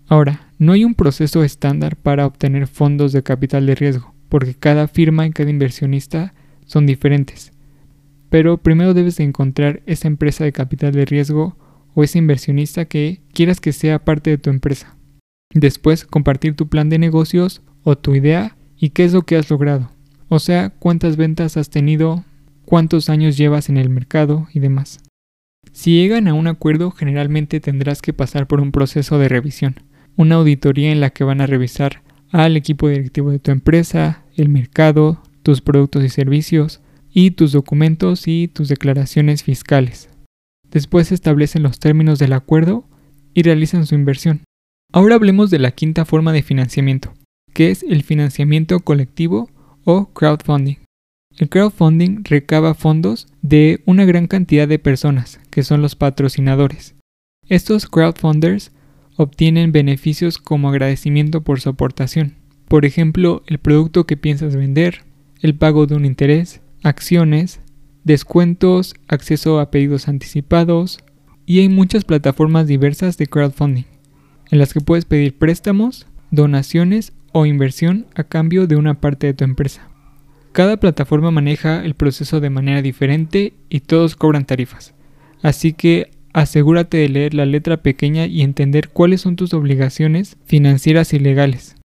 Ahora, 0.09 0.51
no 0.59 0.73
hay 0.73 0.85
un 0.85 0.97
proceso 0.97 1.45
estándar 1.45 1.95
para 1.95 2.27
obtener 2.27 2.67
fondos 2.67 3.13
de 3.13 3.23
capital 3.23 3.65
de 3.65 3.77
riesgo, 3.77 4.13
porque 4.29 4.55
cada 4.55 4.89
firma 4.89 5.25
y 5.25 5.31
cada 5.31 5.51
inversionista 5.51 6.35
son 6.65 6.85
diferentes. 6.85 7.53
Pero 8.29 8.59
primero 8.59 8.93
debes 8.93 9.19
de 9.19 9.23
encontrar 9.23 9.83
esa 9.87 10.09
empresa 10.09 10.43
de 10.43 10.51
capital 10.51 10.91
de 10.95 11.05
riesgo 11.05 11.57
o 11.95 12.03
ese 12.03 12.19
inversionista 12.19 12.87
que 12.87 13.21
quieras 13.33 13.61
que 13.61 13.73
sea 13.73 14.05
parte 14.05 14.31
de 14.31 14.39
tu 14.39 14.51
empresa. 14.51 14.97
Después, 15.55 16.07
compartir 16.07 16.57
tu 16.57 16.67
plan 16.67 16.89
de 16.89 16.99
negocios 16.99 17.63
o 17.85 17.97
tu 17.97 18.17
idea 18.17 18.57
y 18.77 18.91
qué 18.91 19.05
es 19.05 19.13
lo 19.13 19.23
que 19.23 19.37
has 19.37 19.49
logrado. 19.49 19.93
O 20.29 20.41
sea, 20.41 20.71
cuántas 20.71 21.17
ventas 21.17 21.57
has 21.57 21.71
tenido, 21.71 22.25
cuántos 22.65 23.09
años 23.11 23.37
llevas 23.37 23.69
en 23.69 23.77
el 23.77 23.91
mercado 23.91 24.49
y 24.53 24.59
demás. 24.59 24.99
Si 25.73 25.93
llegan 25.93 26.29
a 26.29 26.35
un 26.35 26.47
acuerdo, 26.47 26.91
generalmente 26.91 27.61
tendrás 27.61 28.03
que 28.03 28.13
pasar 28.13 28.47
por 28.47 28.61
un 28.61 28.73
proceso 28.73 29.19
de 29.19 29.29
revisión, 29.29 29.77
una 30.17 30.37
auditoría 30.37 30.91
en 30.91 31.01
la 31.01 31.11
que 31.11 31.25
van 31.25 31.41
a 31.41 31.47
revisar 31.47 32.03
al 32.31 32.57
equipo 32.57 32.89
directivo 32.89 33.31
de 33.31 33.39
tu 33.39 33.51
empresa, 33.51 34.25
el 34.37 34.49
mercado, 34.49 35.23
tus 35.43 35.61
productos 35.61 36.05
y 36.05 36.09
servicios, 36.09 36.81
y 37.13 37.31
tus 37.31 37.53
documentos 37.53 38.29
y 38.29 38.49
tus 38.49 38.69
declaraciones 38.69 39.43
fiscales. 39.43 40.11
Después 40.71 41.13
establecen 41.13 41.63
los 41.63 41.79
términos 41.79 42.19
del 42.19 42.33
acuerdo 42.33 42.85
y 43.33 43.43
realizan 43.43 43.87
su 43.87 43.95
inversión. 43.95 44.43
Ahora 44.93 45.15
hablemos 45.15 45.51
de 45.51 45.59
la 45.59 45.71
quinta 45.71 46.05
forma 46.05 46.33
de 46.33 46.43
financiamiento, 46.43 47.15
que 47.55 47.71
es 47.71 47.83
el 47.83 48.03
financiamiento 48.03 48.81
colectivo 48.81 49.49
o 49.85 50.13
crowdfunding. 50.13 50.86
El 51.37 51.49
crowdfunding 51.49 52.25
recaba 52.25 52.75
fondos 52.75 53.29
de 53.43 53.83
una 53.85 54.05
gran 54.05 54.27
cantidad 54.27 54.67
de 54.67 54.79
personas, 54.79 55.41
que 55.51 55.63
son 55.63 55.83
los 55.83 55.95
patrocinadores. 55.95 56.95
Estos 57.49 57.87
crowdfunders 57.87 58.73
obtienen 59.17 59.73
beneficios 59.73 60.39
como 60.39 60.71
agradecimiento 60.71 61.43
por 61.43 61.61
su 61.61 61.69
aportación. 61.69 62.35
Por 62.69 62.85
ejemplo, 62.85 63.43
el 63.47 63.59
producto 63.59 64.07
que 64.07 64.17
piensas 64.17 64.57
vender, 64.57 65.05
el 65.41 65.55
pago 65.55 65.87
de 65.87 65.95
un 65.95 66.05
interés, 66.05 66.61
acciones, 66.83 67.61
descuentos, 68.05 68.95
acceso 69.09 69.61
a 69.61 69.71
pedidos 69.71 70.09
anticipados 70.09 71.01
y 71.45 71.61
hay 71.61 71.69
muchas 71.69 72.05
plataformas 72.05 72.67
diversas 72.67 73.19
de 73.19 73.27
crowdfunding 73.27 73.85
en 74.51 74.59
las 74.59 74.73
que 74.73 74.81
puedes 74.81 75.05
pedir 75.05 75.37
préstamos, 75.39 76.07
donaciones 76.31 77.13
o 77.33 77.47
inversión 77.47 78.07
a 78.15 78.25
cambio 78.25 78.67
de 78.67 78.77
una 78.77 79.01
parte 79.01 79.27
de 79.27 79.35
tu 79.35 79.45
empresa. 79.45 79.89
Cada 80.57 80.79
plataforma 80.79 81.31
maneja 81.31 81.85
el 81.85 81.93
proceso 81.93 82.41
de 82.41 82.49
manera 82.49 82.81
diferente 82.81 83.53
y 83.69 83.81
todos 83.81 84.17
cobran 84.17 84.47
tarifas. 84.47 84.95
Así 85.43 85.75
que 85.75 86.13
asegúrate 86.33 86.97
de 86.97 87.11
leer 87.11 87.35
la 87.35 87.45
letra 87.45 87.83
pequeña 87.83 88.25
y 88.25 88.41
entender 88.41 88.89
cuáles 88.89 89.21
son 89.21 89.37
tus 89.37 89.53
obligaciones 89.53 90.39
financieras 90.47 91.13
y 91.13 91.19
legales. 91.19 91.77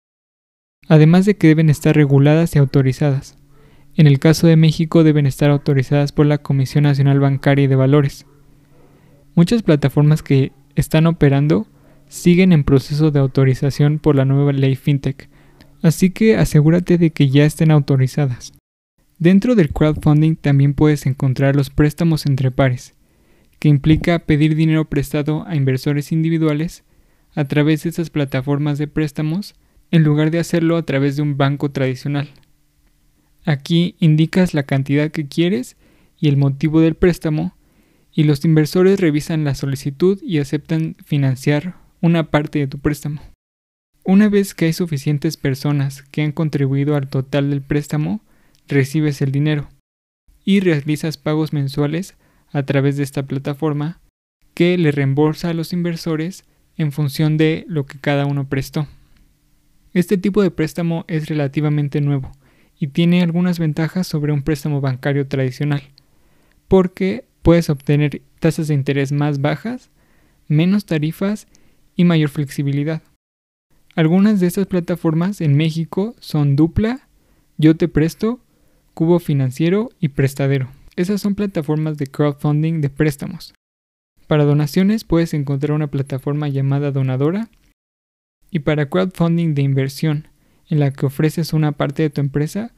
Además 0.88 1.26
de 1.26 1.36
que 1.36 1.48
deben 1.48 1.70
estar 1.70 1.98
reguladas 1.98 2.56
y 2.56 2.60
autorizadas. 2.60 3.38
En 3.98 4.08
el 4.08 4.20
caso 4.20 4.48
de 4.48 4.56
México 4.56 5.04
deben 5.04 5.26
estar 5.26 5.50
autorizadas 5.50 6.14
por 6.14 6.26
la 6.26 6.38
Comisión 6.38 6.86
Nacional 6.86 7.20
Bancaria 7.20 7.66
y 7.66 7.68
de 7.68 7.76
Valores. 7.76 8.26
Muchas 9.36 9.64
plataformas 9.64 10.24
que 10.24 10.54
están 10.76 11.08
operando 11.08 11.68
siguen 12.08 12.54
en 12.54 12.64
proceso 12.64 13.12
de 13.12 13.20
autorización 13.20 14.00
por 14.00 14.16
la 14.16 14.24
nueva 14.24 14.54
ley 14.54 14.78
FinTech, 14.78 15.30
así 15.82 16.12
que 16.12 16.38
asegúrate 16.38 16.98
de 16.98 17.10
que 17.10 17.28
ya 17.28 17.44
estén 17.44 17.72
autorizadas. 17.72 18.54
Dentro 19.22 19.54
del 19.54 19.70
crowdfunding 19.70 20.36
también 20.36 20.74
puedes 20.74 21.06
encontrar 21.06 21.56
los 21.56 21.70
préstamos 21.70 22.26
entre 22.26 22.50
pares, 22.50 22.96
que 23.60 23.70
implica 23.70 24.18
pedir 24.18 24.56
dinero 24.56 24.86
prestado 24.86 25.46
a 25.46 25.56
inversores 25.56 26.12
individuales 26.12 26.84
a 27.36 27.46
través 27.46 27.84
de 27.84 27.92
esas 27.92 28.10
plataformas 28.10 28.80
de 28.80 28.88
préstamos 28.88 29.54
en 29.92 30.04
lugar 30.04 30.32
de 30.32 30.40
hacerlo 30.40 30.76
a 30.76 30.82
través 30.88 31.18
de 31.18 31.22
un 31.22 31.38
banco 31.38 31.70
tradicional. 31.70 32.32
Aquí 33.46 33.94
indicas 34.00 34.56
la 34.56 34.64
cantidad 34.64 35.12
que 35.12 35.28
quieres 35.28 35.78
y 36.18 36.28
el 36.28 36.38
motivo 36.38 36.82
del 36.82 36.96
préstamo 36.96 37.56
y 38.12 38.24
los 38.24 38.44
inversores 38.44 39.00
revisan 39.00 39.44
la 39.44 39.54
solicitud 39.54 40.20
y 40.24 40.40
aceptan 40.40 40.96
financiar 41.06 41.76
una 42.02 42.32
parte 42.32 42.58
de 42.58 42.66
tu 42.66 42.80
préstamo. 42.80 43.22
Una 44.04 44.30
vez 44.30 44.56
que 44.56 44.66
hay 44.66 44.74
suficientes 44.74 45.38
personas 45.38 46.02
que 46.02 46.24
han 46.24 46.32
contribuido 46.32 46.96
al 46.96 47.08
total 47.08 47.52
del 47.52 47.62
préstamo, 47.62 48.22
recibes 48.72 49.22
el 49.22 49.32
dinero 49.32 49.70
y 50.44 50.60
realizas 50.60 51.18
pagos 51.18 51.54
mensuales 51.54 52.16
a 52.52 52.64
través 52.64 52.98
de 52.98 53.04
esta 53.04 53.24
plataforma 53.24 54.02
que 54.54 54.78
le 54.78 54.92
reembolsa 54.92 55.50
a 55.50 55.54
los 55.54 55.74
inversores 55.74 56.44
en 56.78 56.92
función 56.92 57.38
de 57.38 57.66
lo 57.68 57.86
que 57.86 58.00
cada 58.00 58.26
uno 58.26 58.48
prestó. 58.50 58.88
Este 59.94 60.18
tipo 60.18 60.42
de 60.42 60.52
préstamo 60.52 61.06
es 61.08 61.28
relativamente 61.28 62.02
nuevo 62.02 62.32
y 62.80 62.88
tiene 62.88 63.22
algunas 63.22 63.60
ventajas 63.60 64.08
sobre 64.08 64.34
un 64.34 64.42
préstamo 64.42 64.82
bancario 64.82 65.28
tradicional, 65.28 65.84
porque 66.68 67.26
puedes 67.42 67.70
obtener 67.70 68.22
tasas 68.40 68.68
de 68.68 68.74
interés 68.74 69.12
más 69.12 69.42
bajas, 69.42 69.92
menos 70.48 70.86
tarifas 70.86 71.48
y 71.96 72.06
mayor 72.06 72.30
flexibilidad. 72.30 73.02
Algunas 73.96 74.40
de 74.40 74.48
estas 74.48 74.68
plataformas 74.68 75.42
en 75.42 75.56
México 75.56 76.16
son 76.20 76.56
Dupla, 76.56 77.08
Yo 77.58 77.76
Te 77.76 77.88
Presto, 77.88 78.40
Cubo 78.94 79.20
Financiero 79.20 79.90
y 80.00 80.10
Prestadero. 80.10 80.70
Esas 80.96 81.22
son 81.22 81.36
plataformas 81.36 81.98
de 81.98 82.08
crowdfunding 82.08 82.82
de 82.82 82.90
préstamos. 82.90 83.54
Para 84.28 84.46
donaciones 84.46 85.04
puedes 85.04 85.34
encontrar 85.34 85.74
una 85.74 85.88
plataforma 85.88 86.48
llamada 86.48 86.92
Donadora 86.92 87.50
y 88.50 88.60
para 88.60 88.88
crowdfunding 88.88 89.54
de 89.56 89.62
inversión 89.62 90.28
en 90.70 90.80
la 90.80 90.92
que 90.92 91.06
ofreces 91.06 91.54
una 91.54 91.74
parte 91.74 92.04
de 92.04 92.10
tu 92.10 92.22
empresa 92.22 92.74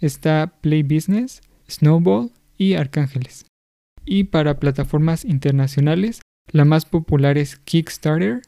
está 0.00 0.54
Play 0.60 0.82
Business, 0.82 1.40
Snowball 1.68 2.30
y 2.56 2.74
Arcángeles. 2.74 3.46
Y 4.04 4.24
para 4.24 4.58
plataformas 4.58 5.24
internacionales, 5.24 6.20
la 6.50 6.64
más 6.64 6.84
popular 6.84 7.36
es 7.38 7.56
Kickstarter 7.56 8.42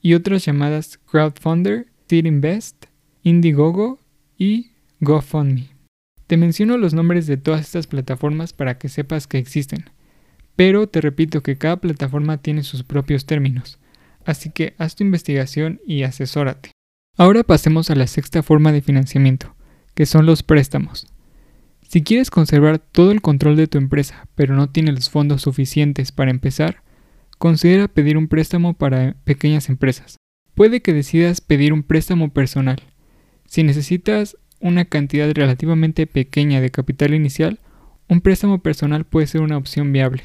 y 0.00 0.14
otras 0.14 0.44
llamadas 0.44 0.98
Crowdfunder, 0.98 1.86
Seed 2.08 2.26
Invest, 2.26 2.86
Indiegogo 3.22 3.98
y 4.36 4.72
GoFundMe. 5.00 5.71
Te 6.32 6.38
menciono 6.38 6.78
los 6.78 6.94
nombres 6.94 7.26
de 7.26 7.36
todas 7.36 7.60
estas 7.60 7.86
plataformas 7.86 8.54
para 8.54 8.78
que 8.78 8.88
sepas 8.88 9.26
que 9.26 9.36
existen, 9.36 9.90
pero 10.56 10.86
te 10.86 11.02
repito 11.02 11.42
que 11.42 11.58
cada 11.58 11.76
plataforma 11.76 12.38
tiene 12.38 12.62
sus 12.62 12.84
propios 12.84 13.26
términos, 13.26 13.78
así 14.24 14.48
que 14.48 14.74
haz 14.78 14.96
tu 14.96 15.04
investigación 15.04 15.82
y 15.86 16.04
asesórate. 16.04 16.70
Ahora 17.18 17.42
pasemos 17.42 17.90
a 17.90 17.96
la 17.96 18.06
sexta 18.06 18.42
forma 18.42 18.72
de 18.72 18.80
financiamiento, 18.80 19.54
que 19.94 20.06
son 20.06 20.24
los 20.24 20.42
préstamos. 20.42 21.06
Si 21.86 22.02
quieres 22.02 22.30
conservar 22.30 22.78
todo 22.78 23.12
el 23.12 23.20
control 23.20 23.56
de 23.56 23.66
tu 23.66 23.76
empresa, 23.76 24.26
pero 24.34 24.54
no 24.54 24.70
tienes 24.70 24.94
los 24.94 25.10
fondos 25.10 25.42
suficientes 25.42 26.12
para 26.12 26.30
empezar, 26.30 26.82
considera 27.36 27.88
pedir 27.88 28.16
un 28.16 28.28
préstamo 28.28 28.72
para 28.72 29.16
pequeñas 29.24 29.68
empresas. 29.68 30.16
Puede 30.54 30.80
que 30.80 30.94
decidas 30.94 31.42
pedir 31.42 31.74
un 31.74 31.82
préstamo 31.82 32.32
personal. 32.32 32.80
Si 33.44 33.64
necesitas 33.64 34.38
una 34.62 34.84
cantidad 34.84 35.30
relativamente 35.34 36.06
pequeña 36.06 36.60
de 36.60 36.70
capital 36.70 37.12
inicial, 37.12 37.58
un 38.08 38.20
préstamo 38.20 38.62
personal 38.62 39.04
puede 39.04 39.26
ser 39.26 39.42
una 39.42 39.56
opción 39.56 39.92
viable. 39.92 40.22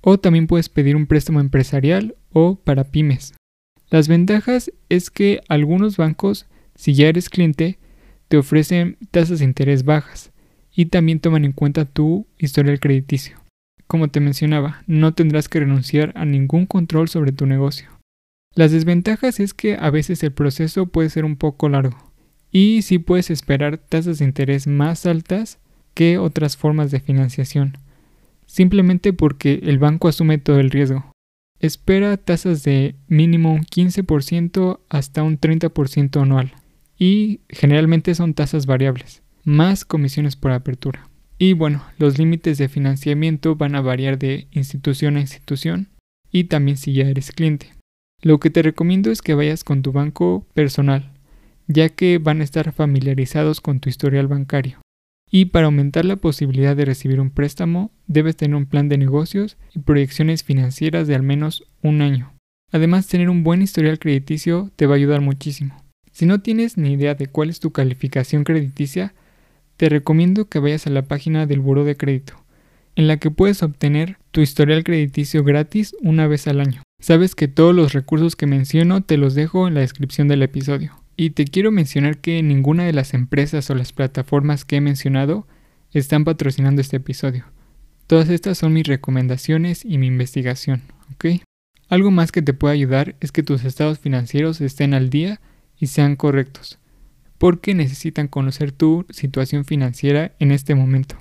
O 0.00 0.18
también 0.18 0.46
puedes 0.46 0.68
pedir 0.68 0.96
un 0.96 1.06
préstamo 1.06 1.40
empresarial 1.40 2.16
o 2.32 2.56
para 2.56 2.84
pymes. 2.84 3.34
Las 3.90 4.08
ventajas 4.08 4.72
es 4.88 5.10
que 5.10 5.40
algunos 5.48 5.96
bancos, 5.96 6.46
si 6.74 6.94
ya 6.94 7.08
eres 7.08 7.28
cliente, 7.28 7.78
te 8.28 8.36
ofrecen 8.36 8.96
tasas 9.10 9.38
de 9.38 9.44
interés 9.44 9.84
bajas 9.84 10.32
y 10.74 10.86
también 10.86 11.20
toman 11.20 11.44
en 11.44 11.52
cuenta 11.52 11.84
tu 11.84 12.26
historial 12.38 12.80
crediticio. 12.80 13.38
Como 13.86 14.08
te 14.08 14.20
mencionaba, 14.20 14.82
no 14.86 15.14
tendrás 15.14 15.48
que 15.48 15.60
renunciar 15.60 16.12
a 16.14 16.24
ningún 16.24 16.66
control 16.66 17.08
sobre 17.08 17.32
tu 17.32 17.46
negocio. 17.46 17.88
Las 18.54 18.72
desventajas 18.72 19.40
es 19.40 19.54
que 19.54 19.76
a 19.76 19.90
veces 19.90 20.22
el 20.22 20.32
proceso 20.32 20.86
puede 20.86 21.10
ser 21.10 21.24
un 21.24 21.36
poco 21.36 21.68
largo 21.68 22.07
y 22.50 22.82
sí 22.82 22.98
puedes 22.98 23.30
esperar 23.30 23.78
tasas 23.78 24.18
de 24.18 24.24
interés 24.24 24.66
más 24.66 25.06
altas 25.06 25.58
que 25.94 26.18
otras 26.18 26.56
formas 26.56 26.90
de 26.90 27.00
financiación, 27.00 27.78
simplemente 28.46 29.12
porque 29.12 29.60
el 29.64 29.78
banco 29.78 30.08
asume 30.08 30.38
todo 30.38 30.60
el 30.60 30.70
riesgo. 30.70 31.12
Espera 31.60 32.16
tasas 32.16 32.62
de 32.62 32.94
mínimo 33.08 33.52
un 33.52 33.62
15% 33.62 34.80
hasta 34.88 35.22
un 35.22 35.40
30% 35.40 36.22
anual 36.22 36.52
y 36.96 37.40
generalmente 37.48 38.14
son 38.14 38.34
tasas 38.34 38.66
variables, 38.66 39.22
más 39.44 39.84
comisiones 39.84 40.36
por 40.36 40.52
apertura. 40.52 41.08
Y 41.38 41.52
bueno, 41.52 41.84
los 41.98 42.18
límites 42.18 42.58
de 42.58 42.68
financiamiento 42.68 43.56
van 43.56 43.74
a 43.74 43.80
variar 43.80 44.18
de 44.18 44.48
institución 44.52 45.16
a 45.16 45.20
institución 45.20 45.88
y 46.30 46.44
también 46.44 46.76
si 46.76 46.92
ya 46.92 47.04
eres 47.04 47.32
cliente. 47.32 47.72
Lo 48.22 48.40
que 48.40 48.50
te 48.50 48.62
recomiendo 48.62 49.10
es 49.10 49.22
que 49.22 49.34
vayas 49.34 49.62
con 49.62 49.82
tu 49.82 49.92
banco 49.92 50.46
personal, 50.54 51.12
ya 51.68 51.90
que 51.90 52.18
van 52.18 52.40
a 52.40 52.44
estar 52.44 52.72
familiarizados 52.72 53.60
con 53.60 53.78
tu 53.78 53.88
historial 53.88 54.26
bancario. 54.26 54.80
Y 55.30 55.46
para 55.46 55.66
aumentar 55.66 56.06
la 56.06 56.16
posibilidad 56.16 56.74
de 56.74 56.86
recibir 56.86 57.20
un 57.20 57.30
préstamo, 57.30 57.92
debes 58.06 58.36
tener 58.36 58.56
un 58.56 58.66
plan 58.66 58.88
de 58.88 58.96
negocios 58.96 59.58
y 59.74 59.80
proyecciones 59.80 60.42
financieras 60.42 61.06
de 61.06 61.14
al 61.14 61.22
menos 61.22 61.64
un 61.82 62.00
año. 62.00 62.32
Además, 62.72 63.06
tener 63.06 63.28
un 63.28 63.44
buen 63.44 63.62
historial 63.62 63.98
crediticio 63.98 64.70
te 64.76 64.86
va 64.86 64.94
a 64.94 64.96
ayudar 64.96 65.20
muchísimo. 65.20 65.84
Si 66.10 66.26
no 66.26 66.40
tienes 66.40 66.78
ni 66.78 66.92
idea 66.92 67.14
de 67.14 67.26
cuál 67.26 67.50
es 67.50 67.60
tu 67.60 67.70
calificación 67.72 68.44
crediticia, 68.44 69.14
te 69.76 69.88
recomiendo 69.88 70.48
que 70.48 70.58
vayas 70.58 70.86
a 70.86 70.90
la 70.90 71.02
página 71.02 71.46
del 71.46 71.60
Buró 71.60 71.84
de 71.84 71.96
Crédito, 71.96 72.34
en 72.96 73.06
la 73.06 73.18
que 73.18 73.30
puedes 73.30 73.62
obtener 73.62 74.16
tu 74.32 74.40
historial 74.40 74.82
crediticio 74.82 75.44
gratis 75.44 75.94
una 76.00 76.26
vez 76.26 76.48
al 76.48 76.60
año. 76.60 76.82
Sabes 77.00 77.34
que 77.34 77.48
todos 77.48 77.74
los 77.74 77.92
recursos 77.92 78.34
que 78.34 78.46
menciono 78.46 79.02
te 79.02 79.18
los 79.18 79.34
dejo 79.34 79.68
en 79.68 79.74
la 79.74 79.80
descripción 79.80 80.26
del 80.26 80.42
episodio. 80.42 80.96
Y 81.20 81.30
te 81.30 81.46
quiero 81.46 81.72
mencionar 81.72 82.18
que 82.18 82.40
ninguna 82.44 82.84
de 82.84 82.92
las 82.92 83.12
empresas 83.12 83.68
o 83.70 83.74
las 83.74 83.92
plataformas 83.92 84.64
que 84.64 84.76
he 84.76 84.80
mencionado 84.80 85.48
están 85.90 86.24
patrocinando 86.24 86.80
este 86.80 86.98
episodio. 86.98 87.44
Todas 88.06 88.28
estas 88.28 88.56
son 88.56 88.72
mis 88.72 88.86
recomendaciones 88.86 89.84
y 89.84 89.98
mi 89.98 90.06
investigación, 90.06 90.82
¿ok? 91.12 91.42
Algo 91.88 92.12
más 92.12 92.30
que 92.30 92.40
te 92.40 92.54
puede 92.54 92.74
ayudar 92.74 93.16
es 93.18 93.32
que 93.32 93.42
tus 93.42 93.64
estados 93.64 93.98
financieros 93.98 94.60
estén 94.60 94.94
al 94.94 95.10
día 95.10 95.40
y 95.76 95.88
sean 95.88 96.14
correctos. 96.14 96.78
porque 97.38 97.72
necesitan 97.72 98.26
conocer 98.26 98.72
tu 98.72 99.06
situación 99.10 99.64
financiera 99.64 100.32
en 100.40 100.50
este 100.50 100.74
momento. 100.74 101.16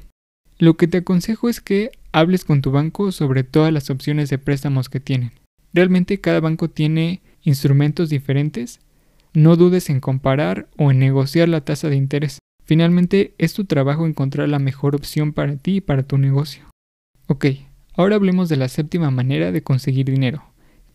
Lo 0.58 0.76
que 0.76 0.88
te 0.88 0.98
aconsejo 0.98 1.48
es 1.48 1.62
que 1.62 1.92
hables 2.12 2.44
con 2.44 2.64
tu 2.64 2.72
banco 2.72 3.12
sobre 3.12 3.44
todas 3.44 3.72
las 3.72 3.92
opciones 3.92 4.30
de 4.30 4.40
préstamos 4.40 4.90
que 4.90 5.00
tienen. 5.00 5.32
Realmente 5.74 6.20
cada 6.20 6.40
banco 6.40 6.72
tiene 6.72 7.22
instrumentos 7.44 8.10
diferentes. 8.10 8.80
No 9.34 9.56
dudes 9.56 9.90
en 9.90 10.00
comparar 10.00 10.68
o 10.78 10.92
en 10.92 11.00
negociar 11.00 11.50
la 11.50 11.62
tasa 11.62 11.90
de 11.90 11.96
interés. 11.96 12.40
Finalmente 12.66 13.34
es 13.38 13.54
tu 13.54 13.66
trabajo 13.66 14.06
encontrar 14.06 14.50
la 14.50 14.60
mejor 14.60 14.96
opción 14.96 15.32
para 15.34 15.56
ti 15.56 15.78
y 15.78 15.82
para 15.82 16.04
tu 16.04 16.18
negocio. 16.18 16.66
Ok, 17.28 17.46
ahora 17.94 18.16
hablemos 18.16 18.50
de 18.50 18.58
la 18.58 18.68
séptima 18.68 19.12
manera 19.12 19.52
de 19.52 19.64
conseguir 19.64 20.06
dinero, 20.06 20.44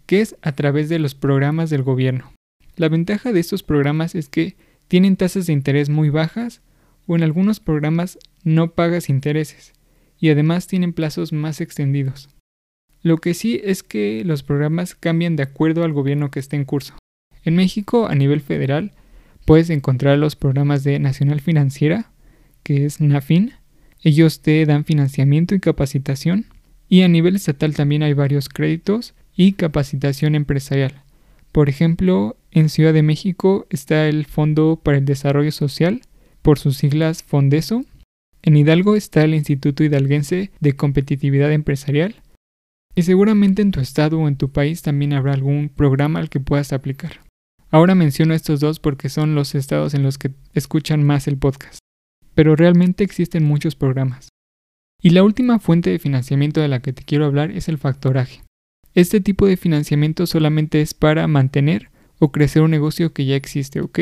que 0.07 0.21
es 0.21 0.37
a 0.42 0.53
través 0.53 0.88
de 0.88 0.99
los 0.99 1.14
programas 1.14 1.71
del 1.71 1.83
gobierno. 1.83 2.33
La 2.77 2.88
ventaja 2.88 3.33
de 3.33 3.40
estos 3.40 3.62
programas 3.62 4.14
es 4.14 4.29
que 4.29 4.57
tienen 4.88 5.16
tasas 5.16 5.47
de 5.47 5.53
interés 5.53 5.88
muy 5.88 6.11
bajas 6.11 6.62
o 7.07 7.16
en 7.16 7.23
algunos 7.23 7.61
programas 7.61 8.18
no 8.45 8.73
pagas 8.73 9.09
intereses 9.09 9.73
y 10.18 10.31
además 10.31 10.66
tienen 10.66 10.92
plazos 10.92 11.33
más 11.33 11.61
extendidos. 11.61 12.29
Lo 13.03 13.18
que 13.18 13.35
sí 13.35 13.61
es 13.64 13.83
que 13.83 14.23
los 14.25 14.42
programas 14.42 14.95
cambian 14.95 15.37
de 15.37 15.42
acuerdo 15.42 15.85
al 15.85 15.92
gobierno 15.92 16.31
que 16.31 16.38
esté 16.38 16.57
en 16.57 16.64
curso. 16.64 16.95
En 17.44 17.57
México, 17.57 18.07
a 18.07 18.14
nivel 18.14 18.40
federal, 18.40 18.92
puedes 19.44 19.70
encontrar 19.70 20.18
los 20.18 20.37
programas 20.37 20.85
de 20.85 20.98
Nacional 20.98 21.40
Financiera, 21.40 22.11
que 22.62 22.85
es 22.85 23.00
NAFIN. 23.00 23.52
Ellos 24.02 24.40
te 24.42 24.64
dan 24.66 24.85
financiamiento 24.85 25.55
y 25.55 25.61
capacitación. 25.61 26.46
Y 26.88 27.02
a 27.02 27.09
nivel 27.09 27.37
estatal 27.37 27.74
también 27.74 28.02
hay 28.02 28.12
varios 28.12 28.48
créditos 28.48 29.14
y 29.35 29.52
capacitación 29.52 30.35
empresarial. 30.35 31.02
Por 31.50 31.68
ejemplo, 31.68 32.37
en 32.50 32.68
Ciudad 32.68 32.92
de 32.92 33.02
México 33.02 33.66
está 33.70 34.09
el 34.09 34.26
Fondo 34.26 34.81
para 34.83 34.98
el 34.98 35.05
Desarrollo 35.05 35.52
Social, 35.52 36.02
por 36.42 36.59
sus 36.59 36.76
siglas 36.76 37.22
FONDESO. 37.22 37.85
En 38.42 38.57
Hidalgo 38.57 38.96
está 38.96 39.22
el 39.22 39.35
Instituto 39.35 39.85
Hidalguense 39.85 40.50
de 40.61 40.76
Competitividad 40.76 41.52
Empresarial. 41.52 42.16
Y 42.94 43.02
seguramente 43.02 43.62
en 43.62 43.70
tu 43.70 43.81
estado 43.81 44.18
o 44.18 44.28
en 44.28 44.37
tu 44.37 44.50
país 44.50 44.83
también 44.83 45.12
habrá 45.12 45.33
algún 45.33 45.70
programa 45.70 46.20
al 46.20 46.28
que 46.28 46.40
puedas 46.40 46.72
aplicar. 46.72 47.20
Ahora 47.73 47.95
menciono 47.95 48.35
estos 48.35 48.61
dos 48.61 48.79
porque 48.81 49.09
son 49.09 49.35
los 49.35 49.55
estados 49.55 49.95
en 49.95 50.03
los 50.03 50.19
que 50.19 50.33
escuchan 50.53 51.03
más 51.03 51.27
el 51.27 51.39
podcast. 51.39 51.79
Pero 52.35 52.55
realmente 52.55 53.03
existen 53.03 53.45
muchos 53.45 53.77
programas. 53.77 54.29
Y 55.03 55.11
la 55.11 55.23
última 55.23 55.59
fuente 55.59 55.89
de 55.89 55.99
financiamiento 55.99 56.61
de 56.61 56.69
la 56.69 56.81
que 56.81 56.93
te 56.93 57.03
quiero 57.03 57.25
hablar 57.25 57.51
es 57.51 57.69
el 57.69 57.79
factoraje. 57.79 58.43
Este 58.95 59.23
tipo 59.23 59.47
de 59.47 59.57
financiamiento 59.57 60.27
solamente 60.27 60.83
es 60.83 60.93
para 60.93 61.27
mantener 61.27 61.91
o 62.19 62.31
crecer 62.31 62.61
un 62.61 62.71
negocio 62.71 63.15
que 63.15 63.25
ya 63.25 63.37
existe, 63.37 63.81
¿ok? 63.81 64.01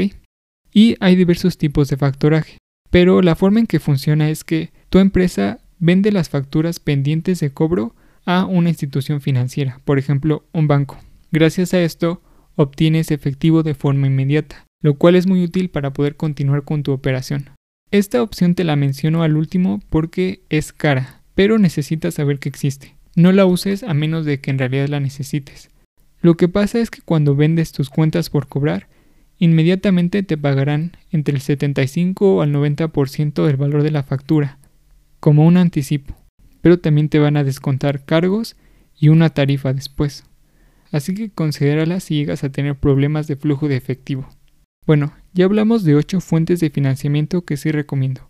Y 0.72 0.96
hay 0.98 1.14
diversos 1.14 1.56
tipos 1.56 1.88
de 1.88 1.96
factoraje. 1.96 2.58
Pero 2.90 3.22
la 3.22 3.36
forma 3.36 3.60
en 3.60 3.68
que 3.68 3.78
funciona 3.78 4.30
es 4.30 4.42
que 4.42 4.72
tu 4.88 4.98
empresa 4.98 5.60
vende 5.78 6.10
las 6.10 6.28
facturas 6.28 6.80
pendientes 6.80 7.38
de 7.38 7.52
cobro 7.52 7.94
a 8.26 8.46
una 8.46 8.68
institución 8.68 9.20
financiera, 9.20 9.80
por 9.84 10.00
ejemplo, 10.00 10.44
un 10.52 10.66
banco. 10.66 10.98
Gracias 11.30 11.72
a 11.72 11.80
esto, 11.80 12.20
obtienes 12.60 13.10
efectivo 13.10 13.62
de 13.62 13.74
forma 13.74 14.06
inmediata, 14.06 14.66
lo 14.82 14.94
cual 14.94 15.16
es 15.16 15.26
muy 15.26 15.42
útil 15.42 15.70
para 15.70 15.92
poder 15.92 16.16
continuar 16.16 16.64
con 16.64 16.82
tu 16.82 16.92
operación. 16.92 17.50
Esta 17.90 18.22
opción 18.22 18.54
te 18.54 18.64
la 18.64 18.76
menciono 18.76 19.22
al 19.22 19.36
último 19.36 19.80
porque 19.90 20.42
es 20.48 20.72
cara, 20.72 21.22
pero 21.34 21.58
necesitas 21.58 22.14
saber 22.14 22.38
que 22.38 22.48
existe. 22.48 22.96
No 23.16 23.32
la 23.32 23.46
uses 23.46 23.82
a 23.82 23.94
menos 23.94 24.24
de 24.24 24.40
que 24.40 24.50
en 24.50 24.58
realidad 24.58 24.88
la 24.88 25.00
necesites. 25.00 25.70
Lo 26.20 26.36
que 26.36 26.48
pasa 26.48 26.78
es 26.78 26.90
que 26.90 27.00
cuando 27.02 27.34
vendes 27.34 27.72
tus 27.72 27.88
cuentas 27.88 28.30
por 28.30 28.46
cobrar, 28.46 28.88
inmediatamente 29.38 30.22
te 30.22 30.36
pagarán 30.36 30.96
entre 31.10 31.34
el 31.34 31.40
75 31.40 32.42
al 32.42 32.52
90% 32.52 33.46
del 33.46 33.56
valor 33.56 33.82
de 33.82 33.90
la 33.90 34.02
factura, 34.02 34.58
como 35.18 35.46
un 35.46 35.56
anticipo, 35.56 36.14
pero 36.60 36.78
también 36.78 37.08
te 37.08 37.18
van 37.18 37.36
a 37.36 37.44
descontar 37.44 38.04
cargos 38.04 38.54
y 38.98 39.08
una 39.08 39.30
tarifa 39.30 39.72
después. 39.72 40.24
Así 40.90 41.14
que 41.14 41.30
considérala 41.30 42.00
si 42.00 42.16
llegas 42.16 42.44
a 42.44 42.50
tener 42.50 42.76
problemas 42.76 43.26
de 43.26 43.36
flujo 43.36 43.68
de 43.68 43.76
efectivo. 43.76 44.28
Bueno, 44.86 45.12
ya 45.32 45.44
hablamos 45.44 45.84
de 45.84 45.94
8 45.94 46.20
fuentes 46.20 46.60
de 46.60 46.70
financiamiento 46.70 47.44
que 47.44 47.56
sí 47.56 47.70
recomiendo, 47.70 48.28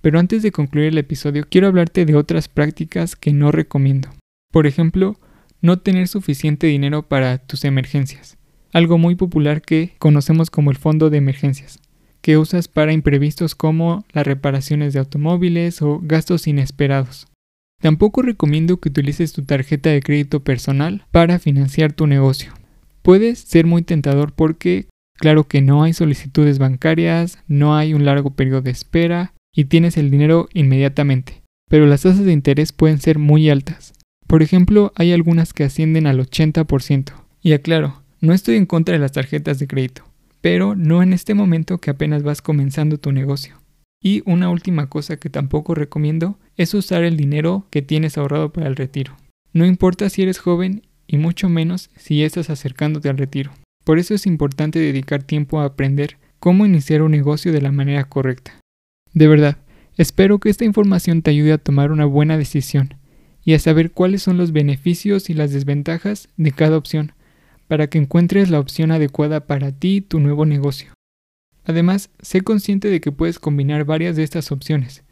pero 0.00 0.18
antes 0.18 0.42
de 0.42 0.52
concluir 0.52 0.88
el 0.88 0.98
episodio 0.98 1.46
quiero 1.50 1.66
hablarte 1.66 2.06
de 2.06 2.16
otras 2.16 2.48
prácticas 2.48 3.16
que 3.16 3.32
no 3.32 3.52
recomiendo. 3.52 4.08
Por 4.52 4.66
ejemplo, 4.66 5.18
no 5.60 5.80
tener 5.80 6.08
suficiente 6.08 6.66
dinero 6.66 7.02
para 7.02 7.38
tus 7.38 7.64
emergencias 7.64 8.38
algo 8.72 8.98
muy 8.98 9.14
popular 9.14 9.62
que 9.62 9.94
conocemos 9.98 10.50
como 10.50 10.70
el 10.70 10.76
fondo 10.76 11.10
de 11.10 11.18
emergencias, 11.18 11.80
que 12.20 12.36
usas 12.36 12.68
para 12.68 12.92
imprevistos 12.92 13.54
como 13.54 14.04
las 14.12 14.26
reparaciones 14.26 14.92
de 14.92 14.98
automóviles 14.98 15.82
o 15.82 16.00
gastos 16.02 16.46
inesperados. 16.46 17.26
Tampoco 17.80 18.22
recomiendo 18.22 18.78
que 18.78 18.88
utilices 18.88 19.32
tu 19.32 19.44
tarjeta 19.44 19.90
de 19.90 20.02
crédito 20.02 20.40
personal 20.40 21.06
para 21.12 21.38
financiar 21.38 21.92
tu 21.92 22.06
negocio. 22.06 22.52
Puede 23.02 23.36
ser 23.36 23.66
muy 23.66 23.82
tentador 23.82 24.32
porque, 24.32 24.86
claro 25.14 25.44
que 25.44 25.62
no 25.62 25.84
hay 25.84 25.92
solicitudes 25.92 26.58
bancarias, 26.58 27.38
no 27.46 27.76
hay 27.76 27.94
un 27.94 28.04
largo 28.04 28.30
periodo 28.30 28.62
de 28.62 28.72
espera 28.72 29.32
y 29.54 29.66
tienes 29.66 29.96
el 29.96 30.10
dinero 30.10 30.48
inmediatamente, 30.52 31.42
pero 31.70 31.86
las 31.86 32.02
tasas 32.02 32.24
de 32.24 32.32
interés 32.32 32.72
pueden 32.72 32.98
ser 32.98 33.18
muy 33.18 33.48
altas. 33.48 33.92
Por 34.26 34.42
ejemplo, 34.42 34.92
hay 34.96 35.12
algunas 35.12 35.52
que 35.52 35.64
ascienden 35.64 36.06
al 36.06 36.20
80%. 36.20 37.12
Y 37.40 37.52
aclaro, 37.52 38.02
no 38.20 38.34
estoy 38.34 38.56
en 38.56 38.66
contra 38.66 38.92
de 38.92 38.98
las 38.98 39.12
tarjetas 39.12 39.58
de 39.58 39.68
crédito, 39.68 40.04
pero 40.40 40.74
no 40.74 41.02
en 41.02 41.12
este 41.12 41.34
momento 41.34 41.78
que 41.78 41.90
apenas 41.90 42.24
vas 42.24 42.42
comenzando 42.42 42.98
tu 42.98 43.12
negocio. 43.12 43.56
Y 44.02 44.22
una 44.26 44.50
última 44.50 44.88
cosa 44.88 45.16
que 45.16 45.30
tampoco 45.30 45.74
recomiendo 45.74 46.38
es 46.58 46.74
usar 46.74 47.04
el 47.04 47.16
dinero 47.16 47.66
que 47.70 47.80
tienes 47.80 48.18
ahorrado 48.18 48.52
para 48.52 48.66
el 48.66 48.76
retiro. 48.76 49.16
No 49.54 49.64
importa 49.64 50.10
si 50.10 50.22
eres 50.22 50.38
joven 50.38 50.82
y 51.06 51.16
mucho 51.16 51.48
menos 51.48 51.88
si 51.96 52.22
estás 52.22 52.50
acercándote 52.50 53.08
al 53.08 53.16
retiro. 53.16 53.52
Por 53.84 53.98
eso 53.98 54.12
es 54.12 54.26
importante 54.26 54.78
dedicar 54.78 55.22
tiempo 55.22 55.60
a 55.60 55.64
aprender 55.64 56.18
cómo 56.40 56.66
iniciar 56.66 57.02
un 57.02 57.12
negocio 57.12 57.52
de 57.52 57.62
la 57.62 57.72
manera 57.72 58.04
correcta. 58.04 58.60
De 59.14 59.28
verdad, 59.28 59.56
espero 59.96 60.38
que 60.38 60.50
esta 60.50 60.64
información 60.64 61.22
te 61.22 61.30
ayude 61.30 61.52
a 61.52 61.58
tomar 61.58 61.92
una 61.92 62.04
buena 62.04 62.36
decisión 62.36 62.94
y 63.44 63.54
a 63.54 63.58
saber 63.58 63.92
cuáles 63.92 64.22
son 64.22 64.36
los 64.36 64.52
beneficios 64.52 65.30
y 65.30 65.34
las 65.34 65.52
desventajas 65.52 66.28
de 66.36 66.52
cada 66.52 66.76
opción 66.76 67.12
para 67.68 67.86
que 67.86 67.98
encuentres 67.98 68.50
la 68.50 68.58
opción 68.58 68.90
adecuada 68.90 69.46
para 69.46 69.72
ti 69.72 69.96
y 69.96 70.00
tu 70.00 70.18
nuevo 70.20 70.44
negocio. 70.44 70.92
Además, 71.64 72.10
sé 72.20 72.40
consciente 72.40 72.88
de 72.88 73.00
que 73.00 73.12
puedes 73.12 73.38
combinar 73.38 73.84
varias 73.84 74.16
de 74.16 74.24
estas 74.24 74.50
opciones. 74.50 75.04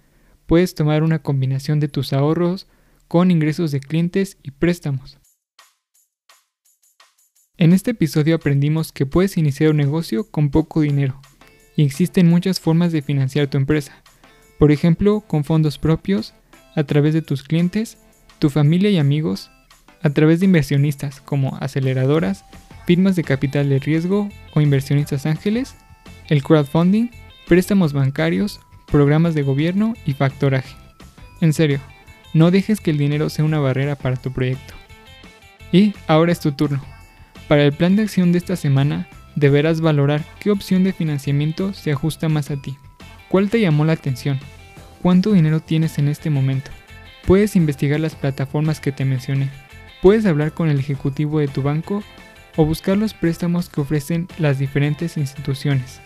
Puedes 0.47 0.75
tomar 0.75 1.03
una 1.03 1.19
combinación 1.21 1.81
de 1.81 1.89
tus 1.89 2.13
ahorros 2.13 2.69
con 3.09 3.31
ingresos 3.31 3.73
de 3.73 3.81
clientes 3.81 4.39
y 4.43 4.53
préstamos. 4.53 5.19
En 7.59 7.73
este 7.73 7.93
episodio 7.93 8.37
aprendimos 8.37 8.93
que 8.93 9.07
puedes 9.07 9.37
iniciar 9.37 9.71
un 9.71 9.79
negocio 9.79 10.31
con 10.31 10.51
poco 10.51 10.83
dinero 10.83 11.21
y 11.75 11.85
existen 11.85 12.29
muchas 12.29 12.61
formas 12.61 12.93
de 12.93 13.03
financiar 13.03 13.49
tu 13.49 13.57
empresa. 13.57 14.03
Por 14.59 14.71
ejemplo, 14.71 15.21
con 15.21 15.43
fondos 15.43 15.79
propios, 15.79 16.35
a 16.75 16.85
través 16.85 17.15
de 17.15 17.23
tus 17.23 17.43
clientes, 17.43 17.99
tu 18.39 18.51
familia 18.51 18.91
y 18.91 18.99
amigos, 18.99 19.51
a 20.03 20.11
través 20.11 20.41
de 20.41 20.47
inversionistas 20.47 21.21
como 21.21 21.57
aceleradoras, 21.57 22.45
firmas 22.87 23.17
de 23.17 23.25
capital 23.25 23.69
de 23.69 23.79
riesgo 23.79 24.29
o 24.55 24.61
inversionistas 24.61 25.27
ángeles, 25.27 25.75
el 26.29 26.43
crowdfunding, 26.43 27.09
préstamos 27.49 27.93
bancarios, 27.93 28.61
programas 28.97 29.35
de 29.35 29.43
gobierno 29.43 29.95
y 30.07 30.15
factoraje. 30.15 30.75
En 31.43 31.53
serio, 31.53 31.81
no 32.33 32.51
dejes 32.51 32.81
que 32.81 32.91
el 32.91 32.97
dinero 32.97 33.29
sea 33.29 33.45
una 33.45 33.59
barrera 33.59 33.95
para 33.95 34.17
tu 34.17 34.33
proyecto. 34.33 34.73
Y 35.71 35.93
ahora 36.07 36.33
es 36.33 36.41
tu 36.41 36.53
turno. 36.53 36.83
Para 37.47 37.63
el 37.63 37.75
plan 37.75 37.95
de 37.95 38.05
acción 38.05 38.33
de 38.33 38.39
esta 38.39 38.57
semana, 38.57 39.07
deberás 39.35 39.83
valorar 39.83 40.25
qué 40.41 40.51
opción 40.51 40.83
de 40.83 40.95
financiamiento 40.95 41.75
se 41.75 41.93
ajusta 41.93 42.31
más 42.31 42.51
a 42.51 42.57
ti. 42.57 42.79
¿Cuál 43.29 43.51
te 43.51 43.61
llamó 43.61 43.85
la 43.85 43.93
atención? 43.93 44.41
¿Cuánto 45.03 45.33
dinero 45.33 45.61
tienes 45.61 45.99
en 45.99 46.09
este 46.09 46.31
momento? 46.31 46.71
Puedes 47.27 47.55
investigar 47.55 48.01
las 48.01 48.15
plataformas 48.15 48.81
que 48.81 48.93
te 48.93 49.05
mencioné 49.05 49.51
Puedes 50.03 50.27
hablar 50.27 50.53
con 50.53 50.69
el 50.69 50.79
ejecutivo 50.79 51.41
de 51.41 51.49
tu 51.49 51.63
banco 51.63 52.03
o 52.57 52.65
buscar 52.65 52.97
los 52.97 53.13
préstamos 53.13 53.69
que 53.69 53.81
ofrecen 53.81 54.29
las 54.39 54.59
diferentes 54.59 55.17
instituciones. 55.17 56.01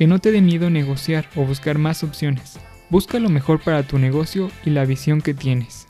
Que 0.00 0.06
no 0.06 0.18
te 0.18 0.32
dé 0.32 0.40
miedo 0.40 0.70
negociar 0.70 1.28
o 1.36 1.44
buscar 1.44 1.76
más 1.76 2.02
opciones. 2.02 2.58
Busca 2.88 3.18
lo 3.18 3.28
mejor 3.28 3.60
para 3.60 3.82
tu 3.82 3.98
negocio 3.98 4.50
y 4.64 4.70
la 4.70 4.86
visión 4.86 5.20
que 5.20 5.34
tienes. 5.34 5.86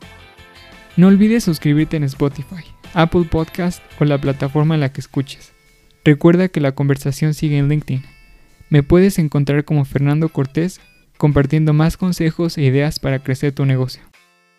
No 0.97 1.07
olvides 1.07 1.45
suscribirte 1.45 1.95
en 1.95 2.03
Spotify, 2.03 2.65
Apple 2.93 3.23
Podcast 3.31 3.81
o 4.01 4.03
la 4.03 4.19
plataforma 4.19 4.75
en 4.75 4.81
la 4.81 4.91
que 4.91 4.99
escuches. 4.99 5.53
Recuerda 6.03 6.49
que 6.49 6.59
la 6.59 6.73
conversación 6.73 7.33
sigue 7.33 7.57
en 7.57 7.69
LinkedIn. 7.69 8.03
Me 8.69 8.83
puedes 8.83 9.17
encontrar 9.17 9.63
como 9.63 9.85
Fernando 9.85 10.27
Cortés 10.27 10.81
compartiendo 11.15 11.71
más 11.71 11.95
consejos 11.95 12.57
e 12.57 12.63
ideas 12.63 12.99
para 12.99 13.19
crecer 13.19 13.53
tu 13.53 13.65
negocio. 13.65 14.01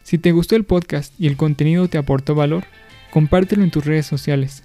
Si 0.02 0.16
te 0.16 0.32
gustó 0.32 0.56
el 0.56 0.64
podcast 0.64 1.12
y 1.20 1.26
el 1.26 1.36
contenido 1.36 1.88
te 1.88 1.98
aportó 1.98 2.34
valor, 2.34 2.64
compártelo 3.10 3.64
en 3.64 3.70
tus 3.70 3.84
redes 3.84 4.06
sociales. 4.06 4.64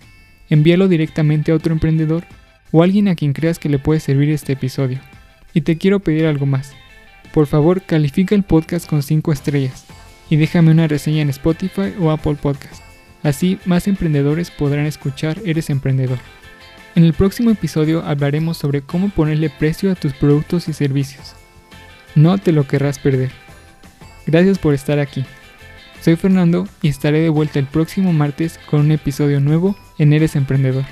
Envíalo 0.50 0.88
directamente 0.88 1.52
a 1.52 1.56
otro 1.56 1.74
emprendedor 1.74 2.24
o 2.72 2.84
alguien 2.84 3.08
a 3.08 3.16
quien 3.16 3.34
creas 3.34 3.60
que 3.60 3.70
le 3.70 3.80
puede 3.80 4.00
servir 4.00 4.30
este 4.30 4.54
episodio. 4.54 5.00
Y 5.54 5.62
te 5.62 5.78
quiero 5.78 6.00
pedir 6.00 6.26
algo 6.26 6.46
más. 6.46 6.74
Por 7.34 7.48
favor, 7.48 7.82
califica 7.82 8.36
el 8.36 8.44
podcast 8.44 8.88
con 8.88 9.04
5 9.04 9.32
estrellas 9.32 9.86
y 10.30 10.36
déjame 10.36 10.72
una 10.72 10.88
reseña 10.88 11.22
en 11.22 11.30
Spotify 11.30 11.94
o 12.00 12.12
Apple 12.12 12.36
Podcast. 12.36 12.82
Así 13.24 13.60
más 13.66 13.88
emprendedores 13.88 14.52
podrán 14.52 14.86
escuchar 14.86 15.38
Eres 15.46 15.70
Emprendedor. 15.70 16.20
En 16.96 17.04
el 17.04 17.14
próximo 17.14 17.52
episodio 17.52 18.04
hablaremos 18.04 18.58
sobre 18.58 18.82
cómo 18.82 19.10
ponerle 19.10 19.50
precio 19.50 19.92
a 19.92 19.96
tus 19.96 20.14
productos 20.14 20.68
y 20.68 20.74
servicios. 20.74 21.36
No 22.16 22.38
te 22.38 22.52
lo 22.52 22.68
querrás 22.68 23.00
perder. 23.00 23.32
Gracias 24.26 24.58
por 24.58 24.74
estar 24.74 25.00
aquí. 25.00 25.24
Soy 26.02 26.16
Fernando 26.16 26.68
y 26.82 26.90
estaré 26.90 27.20
de 27.20 27.30
vuelta 27.30 27.60
el 27.60 27.66
próximo 27.66 28.14
martes 28.14 28.60
con 28.70 28.82
un 28.82 28.92
episodio 28.92 29.40
nuevo 29.40 29.78
en 29.98 30.14
Eres 30.14 30.36
Emprendedor. 30.36 30.86